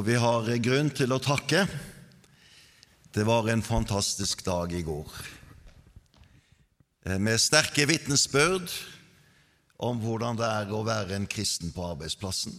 Og 0.00 0.06
vi 0.06 0.14
har 0.16 0.46
grunn 0.64 0.88
til 0.96 1.12
å 1.12 1.18
takke. 1.20 1.66
Det 3.12 3.20
var 3.28 3.50
en 3.52 3.60
fantastisk 3.60 4.40
dag 4.46 4.72
i 4.72 4.80
går, 4.80 5.10
eh, 7.04 7.18
med 7.18 7.36
sterke 7.36 7.84
vitnesbyrd 7.84 8.72
om 9.76 10.00
hvordan 10.00 10.38
det 10.38 10.46
er 10.46 10.72
å 10.72 10.80
være 10.86 11.18
en 11.18 11.26
kristen 11.26 11.70
på 11.72 11.84
arbeidsplassen. 11.84 12.54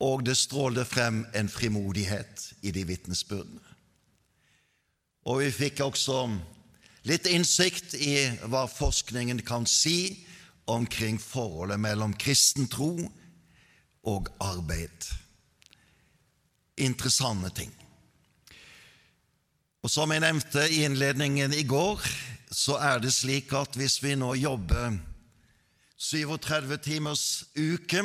Og 0.00 0.26
det 0.26 0.36
strålte 0.36 0.84
frem 0.84 1.22
en 1.32 1.48
frimodighet 1.48 2.52
i 2.60 2.70
de 2.70 2.84
vitnesbyrdene. 2.84 3.64
Og 5.24 5.40
vi 5.40 5.50
fikk 5.50 5.80
også 5.80 6.38
litt 7.08 7.24
innsikt 7.32 7.94
i 7.94 8.28
hva 8.44 8.66
forskningen 8.68 9.40
kan 9.40 9.64
si 9.64 10.26
omkring 10.68 11.16
forholdet 11.16 11.80
mellom 11.80 12.12
kristen 12.12 12.68
tro 12.68 13.08
og 14.04 14.28
arbeid. 14.38 15.08
Interessante 16.80 17.50
ting. 17.54 17.72
Og 19.80 19.90
Som 19.90 20.12
jeg 20.12 20.20
nevnte 20.20 20.66
i 20.68 20.82
innledningen 20.84 21.54
i 21.56 21.64
går, 21.64 22.02
så 22.52 22.76
er 22.82 22.98
det 23.00 23.12
slik 23.14 23.52
at 23.56 23.76
hvis 23.78 24.00
vi 24.02 24.16
nå 24.18 24.34
jobber 24.36 24.98
37 26.00 26.76
timers 26.84 27.24
uke, 27.56 28.02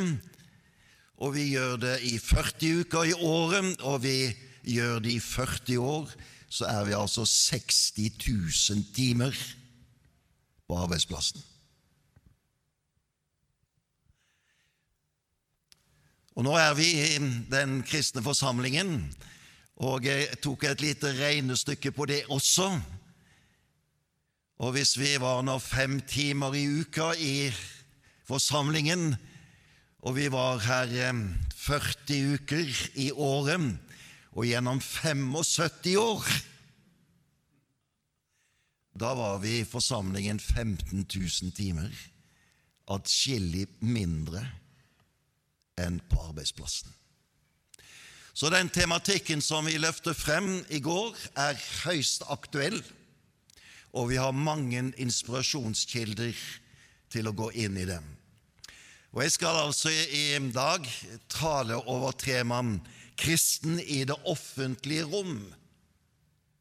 og 1.17 1.33
vi 1.35 1.49
gjør 1.55 1.75
det 1.79 1.97
i 2.07 2.17
40 2.19 2.83
uker 2.83 3.09
i 3.11 3.15
året, 3.15 3.81
og 3.81 4.03
vi 4.03 4.29
gjør 4.67 4.99
det 5.03 5.15
i 5.15 5.19
40 5.19 5.79
år, 5.79 6.15
så 6.49 6.67
er 6.69 6.85
vi 6.87 6.95
altså 6.95 7.25
60 7.25 7.91
000 8.71 8.85
timer 8.95 9.35
på 10.67 10.77
arbeidsplassen. 10.79 11.43
Og 16.35 16.43
Nå 16.43 16.51
er 16.59 16.73
vi 16.75 16.89
i 16.99 17.19
den 17.47 17.77
kristne 17.87 18.19
forsamlingen, 18.23 18.97
og 19.79 20.03
jeg 20.03 20.35
tok 20.43 20.65
et 20.67 20.81
lite 20.83 21.13
regnestykke 21.15 21.93
på 21.95 22.07
det 22.11 22.25
også. 22.31 22.67
Og 24.59 24.73
hvis 24.75 24.97
vi 24.99 25.13
var 25.19 25.43
nå 25.47 25.55
fem 25.63 26.01
timer 26.03 26.55
i 26.59 26.65
uka 26.81 27.13
i 27.15 27.51
forsamlingen, 28.27 29.13
og 30.03 30.17
vi 30.19 30.27
var 30.31 30.59
her 30.63 30.91
40 31.55 32.35
uker 32.35 32.75
i 32.99 33.09
året, 33.11 33.71
og 34.35 34.43
gjennom 34.43 34.81
75 34.83 35.95
år 35.95 36.27
Da 38.99 39.13
var 39.15 39.39
vi 39.43 39.59
i 39.59 39.67
forsamlingen 39.67 40.39
15 40.39 41.03
000 41.03 41.51
timer, 41.55 41.91
atskillig 42.87 43.67
mindre 43.79 44.43
enn 45.81 45.99
på 46.09 46.19
arbeidsplassen. 46.29 46.91
Så 48.35 48.49
den 48.51 48.69
tematikken 48.69 49.41
som 49.41 49.67
vi 49.67 49.77
løfter 49.79 50.13
frem 50.13 50.65
i 50.67 50.81
går, 50.83 51.15
er 51.39 51.55
høyst 51.85 52.25
aktuell, 52.27 52.81
og 53.95 54.09
vi 54.11 54.19
har 54.19 54.35
mange 54.35 54.89
inspirasjonskilder 54.99 56.35
til 57.13 57.29
å 57.29 57.35
gå 57.35 57.51
inn 57.63 57.79
i 57.79 57.87
dem. 57.87 58.03
Og 59.15 59.23
Jeg 59.23 59.31
skal 59.31 59.55
altså 59.61 59.89
i 59.89 60.35
dag 60.51 60.83
tale 61.31 61.79
over 61.87 62.11
temaet 62.11 62.81
'Kristen 63.15 63.79
i 63.79 64.03
det 64.03 64.15
offentlige 64.25 65.05
rom', 65.07 65.53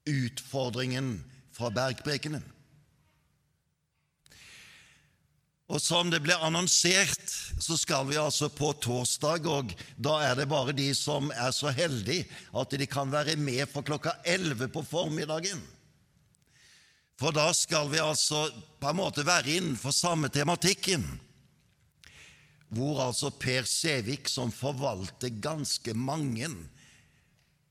utfordringen 0.07 1.25
fra 1.51 1.71
bergprekenen. 1.71 2.45
Og 5.73 5.81
Som 5.81 6.11
det 6.13 6.21
ble 6.21 6.37
annonsert, 6.45 7.23
så 7.57 7.77
skal 7.81 8.05
vi 8.11 8.19
altså 8.21 8.51
på 8.53 8.75
torsdag, 8.85 9.47
og 9.49 9.73
da 9.97 10.19
er 10.27 10.35
det 10.37 10.49
bare 10.51 10.75
de 10.77 10.91
som 10.97 11.31
er 11.33 11.55
så 11.57 11.73
heldige 11.73 12.27
at 12.53 12.75
de 12.77 12.87
kan 12.87 13.09
være 13.13 13.39
med 13.41 13.65
for 13.73 13.87
klokka 13.87 14.13
11 14.29 14.69
på 14.75 14.83
formiddagen. 14.85 15.63
For 17.17 17.33
da 17.33 17.47
skal 17.57 17.89
vi 17.89 18.03
altså 18.03 18.49
på 18.81 18.91
en 18.91 18.99
måte 18.99 19.25
være 19.25 19.57
innenfor 19.57 19.95
samme 19.95 20.29
tematikken, 20.29 21.07
hvor 22.75 23.01
altså 23.07 23.31
Per 23.31 23.65
Sævik, 23.65 24.29
som 24.29 24.53
forvalter 24.53 25.33
ganske 25.41 25.95
mange 25.95 26.51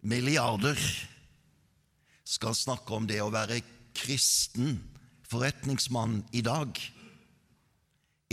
milliarder, 0.02 0.80
skal 2.26 2.56
snakke 2.56 2.96
om 2.96 3.06
det 3.06 3.20
å 3.22 3.30
være 3.30 3.62
kristen 3.94 4.80
forretningsmann 5.30 6.24
i 6.34 6.42
dag 6.42 6.80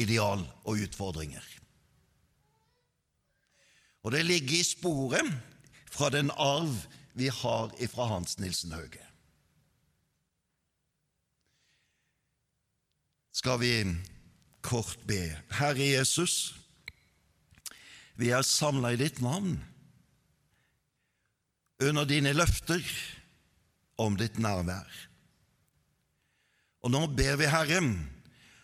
ideal 0.00 0.44
og 0.64 0.80
utfordringer. 0.86 1.44
Og 4.04 4.14
det 4.14 4.24
ligger 4.24 4.56
i 4.56 4.64
sporet 4.64 5.32
fra 5.90 6.08
den 6.12 6.30
arv 6.30 6.72
vi 7.18 7.28
har 7.28 7.72
ifra 7.82 8.06
Hans 8.14 8.38
Nilsen 8.38 8.72
Hauge. 8.72 9.02
Skal 13.32 13.60
vi 13.60 13.74
kort 14.60 14.98
be. 15.08 15.20
Herre 15.56 15.86
Jesus, 15.96 16.54
vi 18.20 18.32
er 18.36 18.44
samla 18.44 18.92
i 18.92 19.00
ditt 19.00 19.20
navn, 19.24 19.58
under 21.80 22.04
dine 22.04 22.34
løfter 22.36 22.84
om 24.00 24.18
ditt 24.20 24.36
nærvær. 24.40 24.88
Og 26.84 26.92
nå 26.92 27.06
ber 27.16 27.38
vi, 27.40 27.48
Herre, 27.48 27.80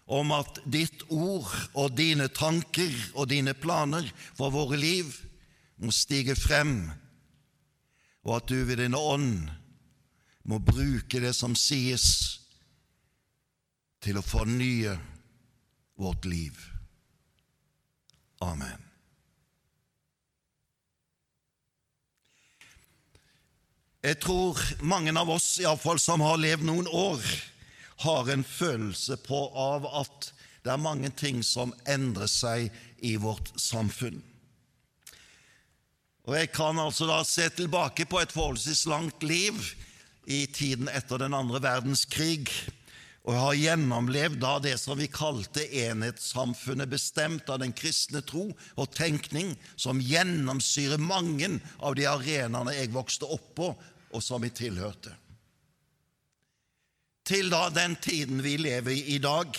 om 0.06 0.30
at 0.36 0.60
ditt 0.70 1.02
ord 1.10 1.50
og 1.74 1.96
dine 1.98 2.28
tanker 2.30 2.94
og 3.14 3.28
dine 3.32 3.56
planer 3.58 4.06
for 4.38 4.54
våre 4.54 4.78
liv 4.78 5.10
må 5.82 5.90
stige 5.92 6.36
frem, 6.38 6.86
og 8.26 8.38
at 8.38 8.48
du 8.50 8.62
ved 8.64 8.80
din 8.80 8.96
ånd 8.96 9.48
må 10.46 10.60
bruke 10.62 11.20
det 11.20 11.34
som 11.34 11.56
sies, 11.58 12.06
til 14.06 14.20
å 14.20 14.22
fornye 14.22 14.92
vårt 15.98 16.28
liv. 16.30 16.54
Amen. 18.44 18.86
Jeg 24.06 24.20
tror 24.22 24.60
mange 24.86 25.10
av 25.18 25.32
oss, 25.34 25.56
iallfall 25.58 25.98
som 25.98 26.22
har 26.22 26.38
levd 26.38 26.68
noen 26.68 26.86
år, 26.86 27.24
har 27.96 28.30
en 28.30 28.44
følelse 28.44 29.16
på 29.24 29.38
av 29.56 29.86
at 30.02 30.32
det 30.66 30.72
er 30.74 30.82
mange 30.82 31.12
ting 31.14 31.42
som 31.46 31.74
endrer 31.88 32.28
seg 32.30 32.72
i 33.06 33.14
vårt 33.22 33.52
samfunn. 33.60 34.18
Og 36.26 36.34
Jeg 36.34 36.50
kan 36.50 36.78
altså 36.82 37.06
da 37.06 37.21
se 37.22 37.47
tilbake 37.54 38.09
på 38.10 38.18
et 38.18 38.34
forholdsvis 38.34 38.86
langt 38.91 39.22
liv 39.22 39.54
i 40.26 40.42
tiden 40.50 40.91
etter 40.91 41.22
den 41.22 41.36
andre 41.38 41.62
verdenskrig, 41.62 42.50
og 43.26 43.34
har 43.34 43.59
gjennomlevd 43.59 44.38
da 44.42 44.56
det 44.62 44.74
som 44.78 44.98
vi 44.98 45.06
kalte 45.10 45.65
enhetssamfunnet, 45.66 46.91
bestemt 46.91 47.50
av 47.50 47.59
den 47.62 47.74
kristne 47.74 48.22
tro 48.26 48.48
og 48.74 48.91
tenkning, 48.94 49.54
som 49.74 50.03
gjennomsyrer 50.03 51.03
mange 51.03 51.56
av 51.78 51.94
de 51.98 52.06
arenaene 52.10 52.74
jeg 52.74 52.94
vokste 52.94 53.26
opp 53.26 53.48
på, 53.59 53.71
og 54.15 54.22
som 54.22 54.42
vi 54.42 54.50
tilhørte 54.54 55.15
til 57.26 57.50
da 57.50 57.66
den 57.74 57.96
tiden 57.98 58.42
vi 58.44 58.56
lever 58.60 58.94
i 58.94 59.16
i 59.16 59.18
dag, 59.18 59.50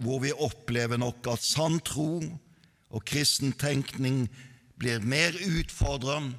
hvor 0.00 0.20
vi 0.24 0.32
opplever 0.32 1.00
nok 1.00 1.28
at 1.32 1.44
sann 1.44 1.78
tro 1.84 2.20
og 2.90 3.04
kristen 3.08 3.52
tenkning 3.56 4.26
blir 4.80 5.04
mer 5.04 5.36
utfordrende, 5.36 6.36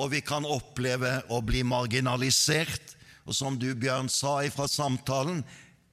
og 0.00 0.14
vi 0.14 0.22
kan 0.24 0.46
oppleve 0.48 1.18
å 1.28 1.42
bli 1.44 1.60
marginalisert, 1.66 2.94
og 3.28 3.36
som 3.36 3.58
du, 3.60 3.68
Bjørn, 3.76 4.08
sa 4.08 4.38
ifra 4.46 4.64
samtalen, 4.70 5.42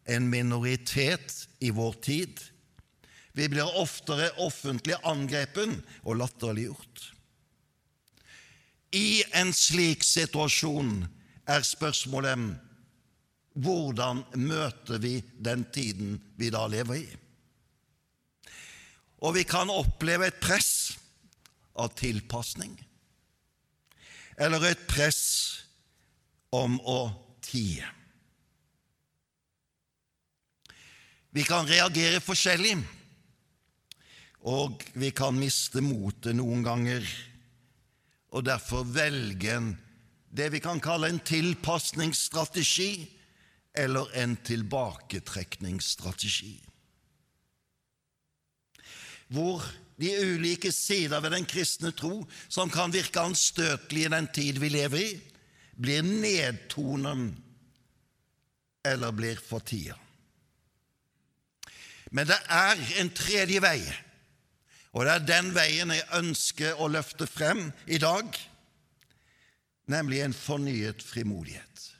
en 0.08 0.30
minoritet 0.32 1.34
i 1.60 1.74
vår 1.76 1.98
tid. 2.06 2.40
Vi 3.36 3.50
blir 3.52 3.68
oftere 3.78 4.30
offentlig 4.40 4.96
angrepen 5.04 5.76
og 6.06 6.22
latterliggjort. 6.22 7.04
I 8.96 9.26
en 9.36 9.52
slik 9.54 10.06
situasjon 10.08 11.04
er 11.52 11.68
spørsmålet 11.68 12.56
hvordan 13.58 14.24
møter 14.38 15.02
vi 15.02 15.18
den 15.42 15.66
tiden 15.74 16.18
vi 16.38 16.52
da 16.54 16.66
lever 16.70 17.00
i? 17.02 17.08
Og 19.26 19.34
vi 19.34 19.44
kan 19.50 19.72
oppleve 19.74 20.30
et 20.30 20.42
press 20.42 20.98
av 21.78 21.96
tilpasning. 21.98 22.78
eller 24.38 24.62
et 24.70 24.84
press 24.86 25.24
om 26.54 26.78
å 26.86 27.10
tie. 27.42 27.86
Vi 31.34 31.44
kan 31.46 31.66
reagere 31.66 32.22
forskjellig, 32.22 32.76
og 34.46 34.86
vi 34.94 35.10
kan 35.10 35.38
miste 35.38 35.82
motet 35.82 36.38
noen 36.38 36.62
ganger, 36.66 37.02
og 38.30 38.46
derfor 38.46 38.86
velge 38.86 39.56
en, 39.56 39.72
det 40.30 40.52
vi 40.54 40.62
kan 40.62 40.80
kalle 40.84 41.10
en 41.10 41.24
tilpasningsstrategi 41.26 42.92
eller 43.78 44.10
en 44.18 44.34
tilbaketrekningsstrategi. 44.48 46.56
Hvor 49.28 49.64
de 50.00 50.24
ulike 50.24 50.72
sider 50.72 51.20
ved 51.22 51.32
den 51.36 51.46
kristne 51.46 51.92
tro, 51.92 52.28
som 52.50 52.70
kan 52.70 52.94
virke 52.94 53.20
anstøtelige 53.22 54.06
i 54.06 54.10
den 54.14 54.28
tid 54.34 54.60
vi 54.62 54.70
lever 54.70 54.98
i, 55.02 55.22
blir 55.78 56.02
nedtonet 56.06 57.34
eller 58.86 59.12
blir 59.12 59.40
fortia. 59.42 59.96
Men 62.12 62.28
det 62.30 62.38
er 62.50 62.78
en 63.02 63.10
tredje 63.12 63.62
vei, 63.62 63.82
og 64.96 65.06
det 65.06 65.14
er 65.14 65.26
den 65.28 65.56
veien 65.56 65.92
jeg 65.92 66.08
ønsker 66.18 66.80
å 66.80 66.88
løfte 66.90 67.28
frem 67.28 67.72
i 67.86 67.98
dag, 68.02 68.26
nemlig 69.92 70.22
en 70.24 70.34
fornyet 70.34 71.04
frimodighet. 71.04 71.97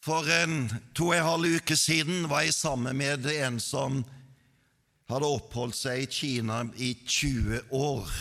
For 0.00 0.24
en 0.32 0.70
to 0.96 1.10
og 1.10 1.18
en 1.18 1.26
halv 1.26 1.58
uke 1.60 1.76
siden 1.76 2.24
var 2.30 2.46
jeg 2.46 2.56
sammen 2.56 2.96
med 2.96 3.26
en 3.34 3.58
som 3.60 4.00
hadde 5.10 5.28
oppholdt 5.28 5.76
seg 5.76 6.04
i 6.04 6.10
Kina 6.10 6.62
i 6.80 6.94
20 7.04 7.66
år 7.76 8.12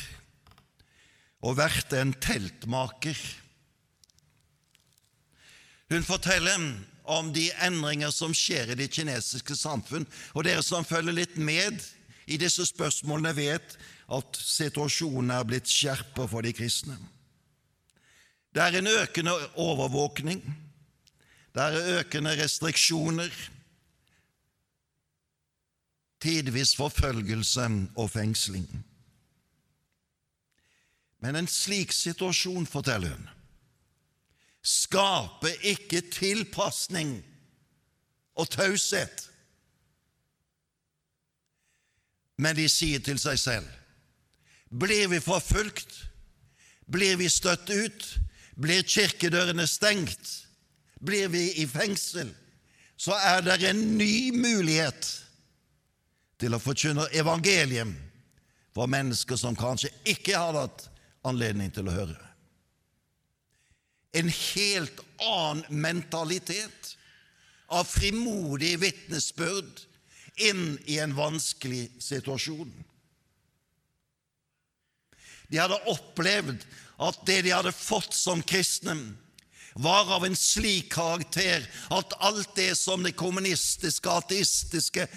og 1.40 1.56
vært 1.56 1.94
en 1.96 2.12
teltmaker. 2.20 3.16
Hun 5.90 6.04
forteller 6.04 6.66
om 7.10 7.32
de 7.34 7.48
endringer 7.66 8.12
som 8.14 8.36
skjer 8.36 8.74
i 8.74 8.78
det 8.78 8.90
kinesiske 8.94 9.56
samfunn, 9.58 10.06
og 10.36 10.46
dere 10.46 10.66
som 10.66 10.86
følger 10.86 11.16
litt 11.16 11.38
med 11.40 11.80
i 12.30 12.38
disse 12.38 12.68
spørsmålene, 12.70 13.32
vet 13.34 13.78
at 14.14 14.42
situasjonen 14.44 15.32
er 15.34 15.48
blitt 15.48 15.72
skjerpet 15.72 16.30
for 16.30 16.46
de 16.46 16.54
kristne. 16.54 17.00
Det 18.54 18.62
er 18.66 18.80
en 18.82 18.92
økende 18.92 19.34
overvåkning, 19.62 20.44
det 21.54 21.64
er 21.64 22.00
økende 22.00 22.36
restriksjoner, 22.44 23.34
tidvis 26.22 26.76
forfølgelse 26.76 27.66
og 27.96 28.10
fengsling. 28.12 28.68
Men 31.20 31.36
en 31.36 31.48
slik 31.48 31.92
situasjon, 31.92 32.68
forteller 32.68 33.16
hun, 33.16 33.30
skaper 34.64 35.56
ikke 35.72 36.02
tilpasning 36.12 37.18
og 38.36 38.50
taushet. 38.50 39.26
Men 42.40 42.56
de 42.56 42.70
sier 42.72 43.04
til 43.04 43.20
seg 43.20 43.40
selv 43.40 43.76
blir 44.70 45.08
vi 45.10 45.20
forfulgt, 45.20 45.96
blir 46.86 47.18
vi 47.18 47.30
støtt 47.30 47.70
ut, 47.70 48.06
blir 48.60 48.84
kirkedørene 48.86 49.66
stengt, 49.68 50.49
blir 51.00 51.30
vi 51.32 51.62
i 51.62 51.68
fengsel, 51.68 52.32
så 53.00 53.16
er 53.16 53.42
det 53.46 53.58
en 53.70 53.82
ny 53.98 54.32
mulighet 54.36 55.08
til 56.40 56.56
å 56.56 56.62
forkynne 56.62 57.08
evangeliet 57.16 57.92
for 58.76 58.92
mennesker 58.92 59.40
som 59.40 59.58
kanskje 59.58 59.92
ikke 60.08 60.36
har 60.38 60.56
hatt 60.56 60.88
anledning 61.28 61.72
til 61.76 61.88
å 61.90 61.96
høre. 61.96 62.18
En 64.16 64.30
helt 64.32 65.02
annen 65.22 65.82
mentalitet 65.84 66.96
av 67.70 67.86
frimodig 67.86 68.76
vitnesbyrd 68.82 69.86
inn 70.50 70.78
i 70.90 70.98
en 71.04 71.14
vanskelig 71.16 71.90
situasjon. 72.02 72.72
De 75.50 75.60
hadde 75.60 75.80
opplevd 75.90 76.64
at 77.02 77.20
det 77.28 77.42
de 77.46 77.54
hadde 77.54 77.74
fått 77.76 78.14
som 78.16 78.42
kristne, 78.46 78.96
var 79.80 80.12
av 80.16 80.26
en 80.26 80.36
slik 80.36 80.92
karakter 80.92 81.64
at 81.96 82.14
alt 82.20 82.52
det 82.56 82.74
som 82.76 83.04
det 83.04 83.16
kommunistiske, 83.16 84.12
ateistiske 84.12 85.08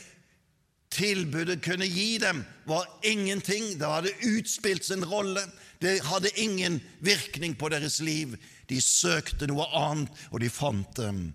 tilbudet 0.92 1.62
kunne 1.64 1.88
gi 1.88 2.18
dem, 2.22 2.44
var 2.64 2.86
ingenting. 3.02 3.78
Det 3.78 3.88
hadde 3.88 4.14
utspilt 4.22 4.84
sin 4.84 5.04
rolle. 5.04 5.42
Det 5.82 5.98
hadde 6.06 6.30
ingen 6.38 6.80
virkning 7.00 7.56
på 7.58 7.72
deres 7.72 8.00
liv. 8.00 8.36
De 8.70 8.78
søkte 8.80 9.48
noe 9.50 9.66
annet, 9.74 10.12
og 10.30 10.44
de 10.44 10.50
fant 10.52 10.96
dem 10.96 11.32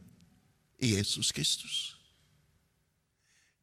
i 0.80 0.96
Jesus 0.96 1.34
Kristus. 1.36 1.98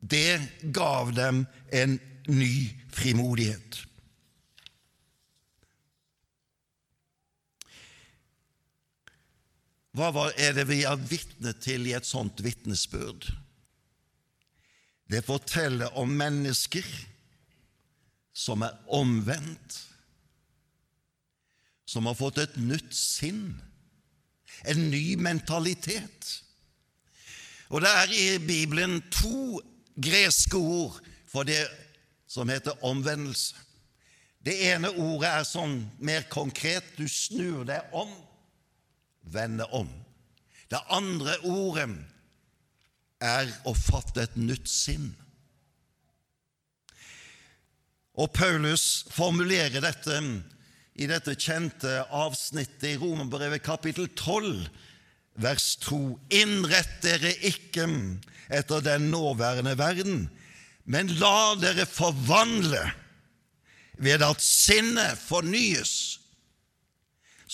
Det 0.05 0.43
gav 0.77 1.15
dem 1.17 1.47
en 1.73 1.97
ny 2.29 2.69
frimodighet. 2.93 3.81
Hva 9.95 10.11
er 10.35 10.57
det 10.57 10.67
vi 10.67 10.83
er 10.83 10.99
vitne 10.99 11.53
til 11.63 11.87
i 11.87 11.95
et 11.95 12.07
sånt 12.07 12.43
vitnesbyrd? 12.43 13.29
Det 15.07 15.21
forteller 15.23 15.95
om 16.01 16.11
mennesker 16.19 16.87
som 18.35 18.65
er 18.67 18.75
omvendt, 18.91 19.77
som 21.87 22.09
har 22.11 22.19
fått 22.19 22.41
et 22.43 22.57
nytt 22.59 22.91
sinn, 22.97 23.53
en 24.67 24.89
ny 24.91 25.15
mentalitet. 25.21 26.31
Og 27.71 27.85
det 27.85 27.93
er 27.93 28.15
i 28.19 28.27
Bibelen 28.43 28.99
to 29.15 29.61
greske 29.95 30.59
ord 30.59 30.99
for 31.31 31.47
det 31.47 31.63
som 32.27 32.51
heter 32.51 32.83
omvendelse. 32.83 33.55
Det 34.45 34.57
ene 34.73 34.91
ordet 34.91 35.31
er 35.31 35.47
sånn 35.49 35.79
mer 36.05 36.27
konkret 36.33 36.97
du 36.99 37.07
snur 37.09 37.63
deg 37.69 37.95
om, 37.97 38.11
vende 39.33 39.67
om. 39.73 39.89
Det 40.71 40.81
andre 40.93 41.37
ordet 41.47 41.91
er 43.25 43.51
å 43.69 43.75
fatte 43.77 44.25
et 44.25 44.37
nytt 44.37 44.69
sinn. 44.69 45.13
Og 48.15 48.31
Paulus 48.35 49.05
formulerer 49.11 49.83
dette 49.83 50.19
i 50.95 51.09
dette 51.11 51.35
kjente 51.35 52.05
avsnittet 52.15 52.93
i 52.93 52.99
Romerbrevet 53.01 53.65
kapittel 53.67 54.07
12, 54.15 54.69
vers 55.43 55.69
2. 55.83 55.99
Innrett 56.39 57.01
dere 57.03 57.33
ikke 57.49 57.89
etter 58.55 58.85
den 58.85 59.09
nåværende 59.11 59.75
verden, 59.79 60.29
men 60.85 61.11
la 61.19 61.57
dere 61.59 61.89
forvandle 61.89 62.85
ved 63.99 64.23
at 64.27 64.43
sinnet 64.43 65.19
fornyes, 65.19 66.21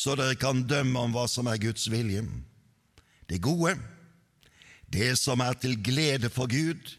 så 0.00 0.14
dere 0.16 0.32
kan 0.40 0.62
dømme 0.64 0.96
om 1.04 1.12
hva 1.12 1.26
som 1.28 1.44
er 1.50 1.58
Guds 1.60 1.90
vilje, 1.92 2.22
det 3.28 3.42
gode, 3.44 3.74
det 4.88 5.18
som 5.20 5.40
er 5.44 5.52
til 5.60 5.76
glede 5.84 6.30
for 6.32 6.48
Gud, 6.50 6.96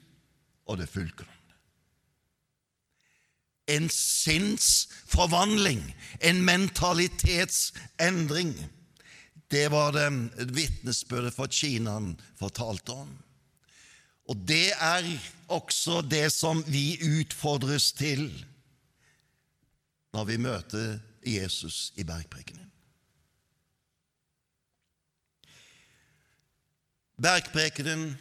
og 0.69 0.77
det 0.79 0.89
fullkomne. 0.91 1.31
En 3.71 3.89
sinnsforvandling, 3.93 5.95
en 6.21 6.45
mentalitetsendring. 6.45 8.69
Det 9.51 9.71
var 9.71 9.91
det 9.95 10.09
vitnesbyrdet 10.53 11.33
for 11.35 11.47
Kina 11.51 11.99
fortalte 12.39 12.91
om. 12.91 13.17
Og 14.29 14.37
det 14.47 14.71
er 14.77 15.19
også 15.51 16.01
det 16.05 16.31
som 16.33 16.63
vi 16.67 16.97
utfordres 17.19 17.91
til 17.97 18.45
når 20.13 20.25
vi 20.27 20.37
møter 20.37 20.99
Jesus 21.27 21.93
i 21.95 22.03
bergprekenen. 22.03 22.70
Bergprekenen 27.21 28.15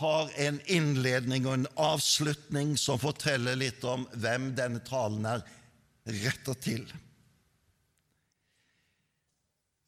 har 0.00 0.30
en 0.40 0.58
innledning 0.66 1.44
og 1.46 1.58
en 1.58 1.66
avslutning 1.78 2.72
som 2.80 2.98
forteller 2.98 3.58
litt 3.60 3.84
om 3.86 4.06
hvem 4.18 4.48
denne 4.58 4.80
talen 4.86 5.26
er 5.28 5.44
rettet 6.08 6.62
til. 6.64 6.86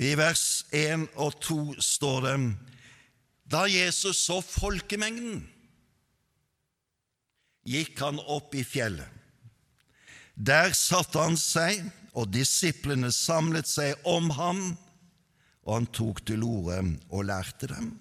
I 0.03 0.13
vers 0.19 0.45
1 0.75 1.09
og 1.23 1.35
2 1.43 1.59
står 1.83 2.21
det 2.27 2.37
Da 3.55 3.65
Jesus 3.71 4.21
så 4.27 4.39
folkemengden, 4.45 5.43
gikk 7.67 7.99
han 8.03 8.19
opp 8.21 8.55
i 8.59 8.65
fjellet. 8.67 9.09
Der 10.35 10.73
satte 10.75 11.21
han 11.23 11.37
seg, 11.39 11.83
og 12.13 12.31
disiplene 12.33 13.13
samlet 13.15 13.69
seg 13.69 14.01
om 14.09 14.31
ham, 14.37 14.63
og 15.65 15.75
han 15.77 15.87
tok 15.95 16.25
til 16.29 16.43
orde 16.45 16.81
og 17.09 17.29
lærte 17.29 17.71
dem. 17.71 17.93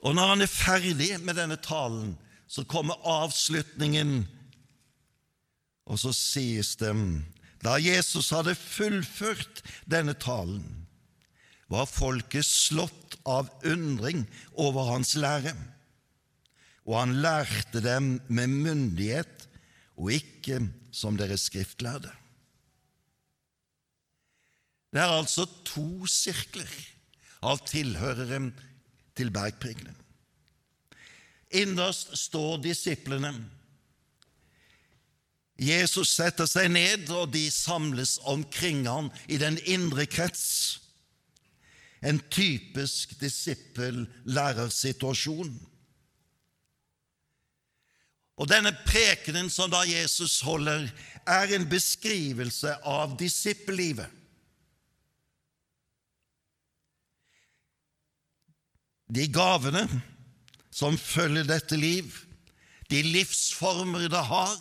Og 0.00 0.16
når 0.16 0.34
han 0.34 0.44
er 0.44 0.52
ferdig 0.52 1.10
med 1.20 1.36
denne 1.36 1.58
talen, 1.60 2.14
så 2.50 2.64
kommer 2.64 3.00
avslutningen. 3.06 4.24
Og 5.90 6.00
så 6.00 6.12
sies 6.16 6.74
det 6.80 6.94
da 7.60 7.76
Jesus 7.76 8.30
hadde 8.32 8.56
fullført 8.56 9.60
denne 9.90 10.14
talen, 10.16 10.64
var 11.70 11.86
folket 11.86 12.46
slått 12.48 13.18
av 13.28 13.50
undring 13.68 14.24
over 14.58 14.88
hans 14.94 15.12
lære, 15.20 15.52
og 16.88 16.96
han 16.96 17.18
lærte 17.22 17.82
dem 17.84 18.14
med 18.32 18.50
myndighet 18.64 19.44
og 20.00 20.16
ikke 20.16 20.62
som 20.90 21.18
deres 21.20 21.44
skriftlærde. 21.50 22.10
Det 24.90 24.98
er 25.04 25.12
altså 25.20 25.44
to 25.68 26.08
sirkler 26.10 26.72
av 27.46 27.60
tilhørere 27.68 28.40
til 29.16 29.30
bergpregenen. 29.34 29.96
Innerst 31.50 32.18
står 32.18 32.58
disiplene. 32.62 33.34
Jesus 35.60 36.08
setter 36.14 36.46
seg 36.48 36.70
ned, 36.72 37.10
og 37.12 37.32
de 37.34 37.50
samles 37.52 38.18
omkring 38.24 38.88
ham 38.88 39.10
i 39.28 39.36
den 39.40 39.58
indre 39.68 40.06
krets. 40.08 40.80
En 42.00 42.20
typisk 42.32 43.20
disippel-lærersituasjon. 43.20 45.66
Og 48.40 48.48
Denne 48.48 48.72
prekenen 48.86 49.50
som 49.52 49.70
da 49.70 49.84
Jesus 49.84 50.40
holder, 50.40 50.88
er 51.28 51.46
en 51.52 51.68
beskrivelse 51.68 52.72
av 52.88 53.18
disippellivet. 53.20 54.08
De 59.10 59.26
gavene 59.32 59.84
som 60.70 60.94
følger 60.98 61.48
dette 61.48 61.78
liv, 61.78 62.14
de 62.90 63.02
livsformer 63.06 64.08
det 64.10 64.22
har, 64.30 64.56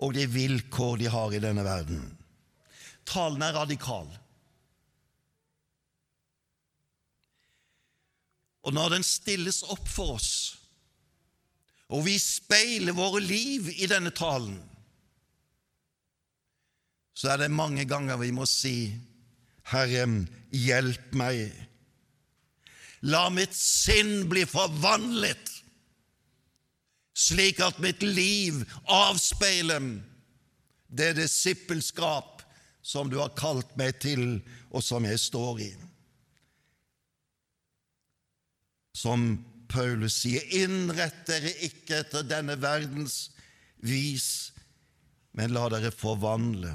og 0.00 0.14
de 0.16 0.24
vilkår 0.30 1.00
de 1.02 1.10
har 1.12 1.34
i 1.34 1.42
denne 1.42 1.64
verden. 1.66 2.04
Talen 3.10 3.42
er 3.42 3.56
radikal. 3.58 4.08
Og 8.64 8.74
når 8.76 8.96
den 8.96 9.06
stilles 9.06 9.62
opp 9.72 9.86
for 9.88 10.16
oss, 10.18 10.32
og 11.90 12.04
vi 12.06 12.14
speiler 12.22 12.94
våre 12.94 13.22
liv 13.24 13.72
i 13.74 13.88
denne 13.90 14.12
talen, 14.14 14.60
så 17.16 17.32
er 17.34 17.42
det 17.42 17.52
mange 17.52 17.84
ganger 17.88 18.20
vi 18.20 18.30
må 18.32 18.46
si, 18.48 18.92
Herre, 19.70 20.06
hjelp 20.54 21.10
meg. 21.18 21.50
La 23.08 23.30
mitt 23.32 23.54
sinn 23.56 24.28
bli 24.28 24.44
forvandlet, 24.44 25.48
slik 27.16 27.60
at 27.64 27.78
mitt 27.80 28.02
liv 28.04 28.60
avspeiler 28.84 29.86
det 30.90 31.14
disippelskap 31.16 32.42
som 32.82 33.10
du 33.10 33.18
har 33.20 33.32
kalt 33.38 33.72
meg 33.78 34.00
til, 34.02 34.40
og 34.70 34.84
som 34.84 35.06
jeg 35.08 35.20
står 35.20 35.62
i. 35.64 35.70
Som 38.96 39.32
Paulus 39.70 40.18
sier, 40.24 40.44
innrett 40.64 41.22
dere 41.28 41.52
ikke 41.66 42.02
etter 42.02 42.26
denne 42.26 42.56
verdens 42.60 43.30
vis, 43.86 44.50
men 45.36 45.54
la 45.54 45.68
dere 45.72 45.92
forvandle 45.94 46.74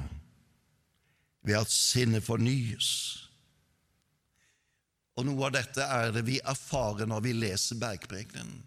ved 1.46 1.60
at 1.60 1.70
sinnet 1.70 2.24
fornyes. 2.24 3.25
Og 5.16 5.24
Noe 5.24 5.48
av 5.48 5.54
dette 5.56 5.80
er 5.80 6.12
det 6.12 6.26
vi 6.26 6.36
erfarer 6.44 7.08
når 7.08 7.24
vi 7.24 7.34
leser 7.36 7.80
Bergprekenen, 7.80 8.60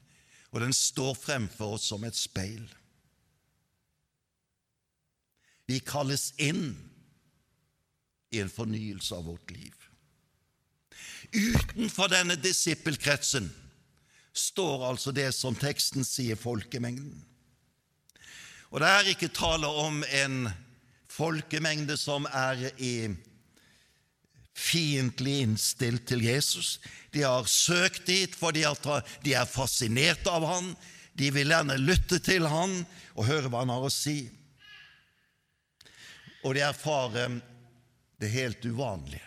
og 0.50 0.64
den 0.64 0.74
står 0.74 1.14
fremfor 1.14 1.76
oss 1.78 1.90
som 1.92 2.06
et 2.08 2.18
speil. 2.18 2.64
Vi 5.70 5.78
kalles 5.86 6.32
inn 6.42 6.72
i 8.34 8.42
en 8.42 8.50
fornyelse 8.50 9.14
av 9.14 9.28
vårt 9.30 9.54
liv. 9.54 9.76
Utenfor 11.30 12.10
denne 12.10 12.40
disippelkretsen 12.42 13.52
står 14.34 14.88
altså 14.90 15.14
det 15.14 15.30
som 15.38 15.58
teksten 15.58 16.06
sier, 16.08 16.40
folkemengden. 16.40 17.14
Og 18.70 18.82
det 18.82 18.90
er 18.90 19.12
ikke 19.14 19.32
tale 19.34 19.70
om 19.70 20.02
en 20.10 20.50
folkemengde 21.10 21.98
som 21.98 22.26
er 22.30 22.70
i 22.78 22.94
fiendtlig 24.60 25.40
innstilt 25.46 26.06
til 26.10 26.26
Jesus. 26.28 26.78
De 27.14 27.24
har 27.24 27.48
søkt 27.50 28.06
dit 28.10 28.36
fordi 28.36 28.66
de 29.24 29.36
er 29.38 29.50
fascinert 29.50 30.28
av 30.28 30.46
han. 30.48 30.74
De 31.16 31.32
vil 31.36 31.52
gjerne 31.52 31.80
lytte 31.80 32.20
til 32.24 32.48
han 32.48 32.82
og 33.16 33.28
høre 33.28 33.50
hva 33.52 33.64
han 33.64 33.74
har 33.74 33.88
å 33.88 33.94
si. 33.94 34.22
Og 36.44 36.56
de 36.56 36.64
erfarer 36.64 37.40
det 38.20 38.32
helt 38.32 38.64
uvanlige. 38.68 39.26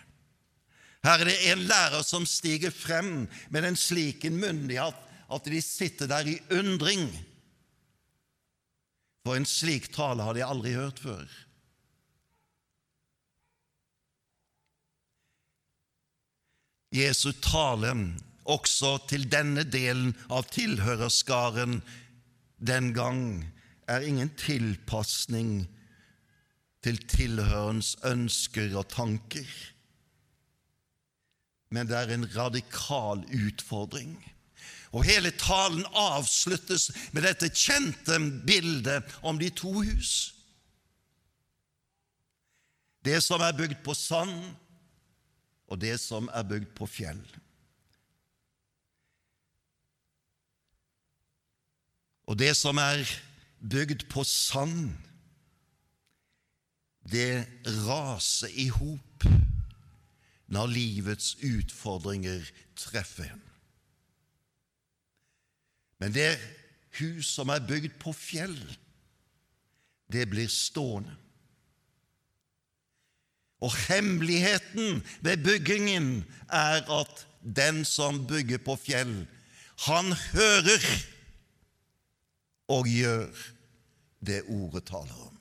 Her 1.02 1.24
er 1.24 1.28
det 1.28 1.38
en 1.50 1.64
lærer 1.66 2.04
som 2.06 2.26
stiger 2.28 2.70
frem 2.70 3.24
med 3.50 3.66
en 3.66 3.78
slik 3.78 4.28
myndighet 4.30 4.98
at 5.32 5.48
de 5.50 5.60
sitter 5.64 6.10
der 6.10 6.28
i 6.30 6.38
undring. 6.54 7.08
For 9.26 9.38
en 9.38 9.48
slik 9.48 9.90
tale 9.94 10.22
har 10.22 10.36
de 10.36 10.44
aldri 10.46 10.76
hørt 10.76 11.02
før. 11.02 11.26
Jesu 16.92 17.32
tale 17.44 17.92
også 18.44 18.96
til 19.08 19.24
denne 19.32 19.64
delen 19.64 20.12
av 20.28 20.48
tilhørerskaren 20.52 21.80
den 22.62 22.92
gang 22.94 23.22
er 23.90 24.04
ingen 24.06 24.30
tilpasning 24.38 25.62
til 26.82 26.98
tilhørens 27.10 27.94
ønsker 28.06 28.74
og 28.78 28.90
tanker 28.92 29.46
men 31.72 31.88
det 31.88 31.96
er 31.96 32.12
en 32.12 32.28
radikal 32.36 33.22
utfordring. 33.32 34.12
Og 34.92 35.06
Hele 35.08 35.32
talen 35.40 35.86
avsluttes 35.96 36.90
med 37.16 37.24
dette 37.24 37.48
kjente 37.48 38.18
bildet 38.46 39.08
om 39.24 39.38
de 39.40 39.48
to 39.56 39.72
hus. 39.80 40.34
Det 43.02 43.16
som 43.24 43.40
er 43.42 43.56
bygd 43.56 43.80
på 43.86 43.96
sand, 43.96 44.34
og 45.72 45.80
det 45.80 45.94
som 46.00 46.28
er 46.28 46.44
bygd 46.44 46.74
på 46.76 46.86
fjell. 46.86 47.22
Og 52.28 52.36
det 52.38 52.52
som 52.58 52.76
er 52.80 53.08
bygd 53.60 54.04
på 54.12 54.24
sand, 54.28 54.92
det 57.08 57.46
raser 57.88 58.52
i 58.52 58.68
hop 58.68 59.24
når 60.52 60.68
livets 60.74 61.32
utfordringer 61.40 62.44
treffer 62.76 63.32
en. 63.32 63.42
Men 66.02 66.12
det 66.12 66.34
hus 67.00 67.32
som 67.32 67.48
er 67.48 67.64
bygd 67.64 67.96
på 68.02 68.12
fjell, 68.12 68.58
det 70.12 70.28
blir 70.28 70.52
stående. 70.52 71.16
Og 73.62 73.74
hemmeligheten 73.86 75.02
ved 75.22 75.38
byggingen 75.44 76.24
er 76.50 76.82
at 77.00 77.26
den 77.56 77.84
som 77.86 78.24
bygger 78.26 78.58
på 78.58 78.76
fjell, 78.76 79.26
han 79.86 80.12
hører 80.34 80.86
og 82.68 82.86
gjør 82.90 83.30
det 84.26 84.42
ordet 84.48 84.84
taler 84.90 85.18
om. 85.26 85.38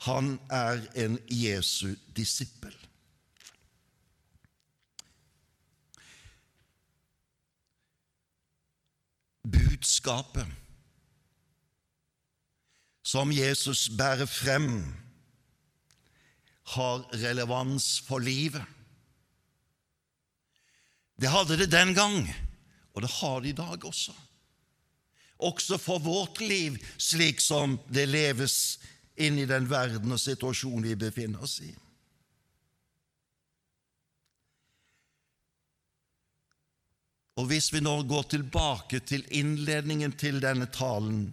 Han 0.00 0.38
er 0.50 0.80
en 0.96 1.18
Jesu 1.28 1.94
disippel. 2.16 2.76
budskapet 9.80 10.46
som 13.02 13.32
Jesus 13.32 13.88
bærer 13.98 14.26
frem, 14.26 14.94
har 16.74 17.02
relevans 17.22 17.98
for 18.06 18.22
livet. 18.22 18.64
Det 21.20 21.28
hadde 21.28 21.58
det 21.60 21.68
den 21.72 21.92
gang, 21.94 22.22
og 22.94 23.04
det 23.04 23.10
har 23.20 23.40
det 23.40 23.52
i 23.52 23.58
dag 23.58 23.84
også. 23.84 24.14
Også 25.40 25.78
for 25.80 26.00
vårt 26.00 26.40
liv, 26.40 26.78
slik 26.96 27.40
som 27.40 27.78
det 27.88 28.06
leves 28.08 28.78
inn 29.20 29.38
i 29.40 29.48
den 29.48 29.68
verden 29.68 30.12
og 30.12 30.20
situasjonen 30.20 30.88
vi 30.88 30.96
befinner 31.00 31.44
oss 31.44 31.60
i. 31.64 31.72
Og 37.40 37.46
Hvis 37.48 37.70
vi 37.72 37.80
nå 37.80 37.94
går 38.04 38.26
tilbake 38.36 39.00
til 39.00 39.24
innledningen 39.32 40.12
til 40.12 40.42
denne 40.44 40.68
talen, 40.68 41.30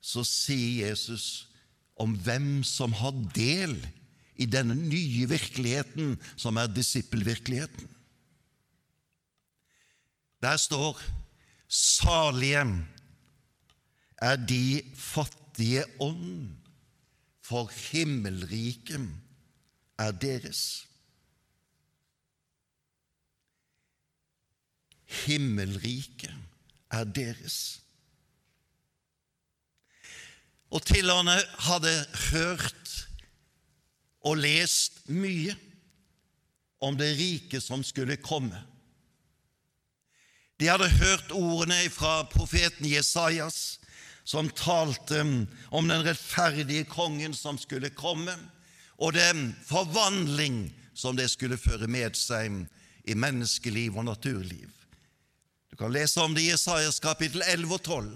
så 0.00 0.24
sier 0.24 0.88
Jesus 0.90 1.48
om 1.96 2.12
hvem 2.24 2.60
som 2.64 2.92
har 3.00 3.16
del 3.34 3.78
i 3.80 3.97
denne 4.46 4.74
nye 4.74 5.28
virkeligheten 5.28 6.16
som 6.36 6.56
er 6.56 6.66
disippelvirkeligheten. 6.66 7.88
Der 10.42 10.56
står 10.56 11.02
'Salige 11.68 12.86
er 14.18 14.36
de 14.36 14.82
fattige 14.94 15.84
ånd, 16.00 16.56
for 17.42 17.70
himmelriket 17.90 19.08
er 19.98 20.10
deres. 20.10 20.86
Himmelriket 25.04 26.34
er 26.90 27.04
deres. 27.04 27.82
Og 30.70 30.82
tilhørerne 30.86 31.40
hadde 31.58 32.06
hørt 32.32 33.07
og 34.26 34.40
lest 34.42 35.04
mye 35.10 35.54
om 36.82 36.96
det 36.98 37.14
rike 37.18 37.60
som 37.62 37.84
skulle 37.86 38.18
komme. 38.22 38.58
De 40.58 40.66
hadde 40.66 40.90
hørt 40.90 41.30
ordene 41.34 41.78
fra 41.94 42.24
profeten 42.30 42.88
Jesajas, 42.90 43.78
som 44.24 44.50
talte 44.50 45.22
om 45.70 45.88
den 45.88 46.02
rettferdige 46.04 46.84
kongen 46.90 47.34
som 47.34 47.58
skulle 47.58 47.90
komme, 47.94 48.34
og 48.98 49.14
den 49.14 49.52
forvandling 49.64 50.66
som 50.98 51.16
det 51.16 51.30
skulle 51.30 51.56
føre 51.56 51.86
med 51.86 52.18
seg 52.18 52.64
i 53.08 53.14
menneskeliv 53.14 53.96
og 53.96 54.08
naturliv. 54.10 54.68
Du 55.70 55.78
kan 55.78 55.94
lese 55.94 56.20
om 56.20 56.34
det 56.34 56.42
i 56.42 56.50
Jesajas 56.50 56.98
kapittel 57.00 57.44
11 57.46 57.78
og 57.78 57.82
12. 57.86 58.10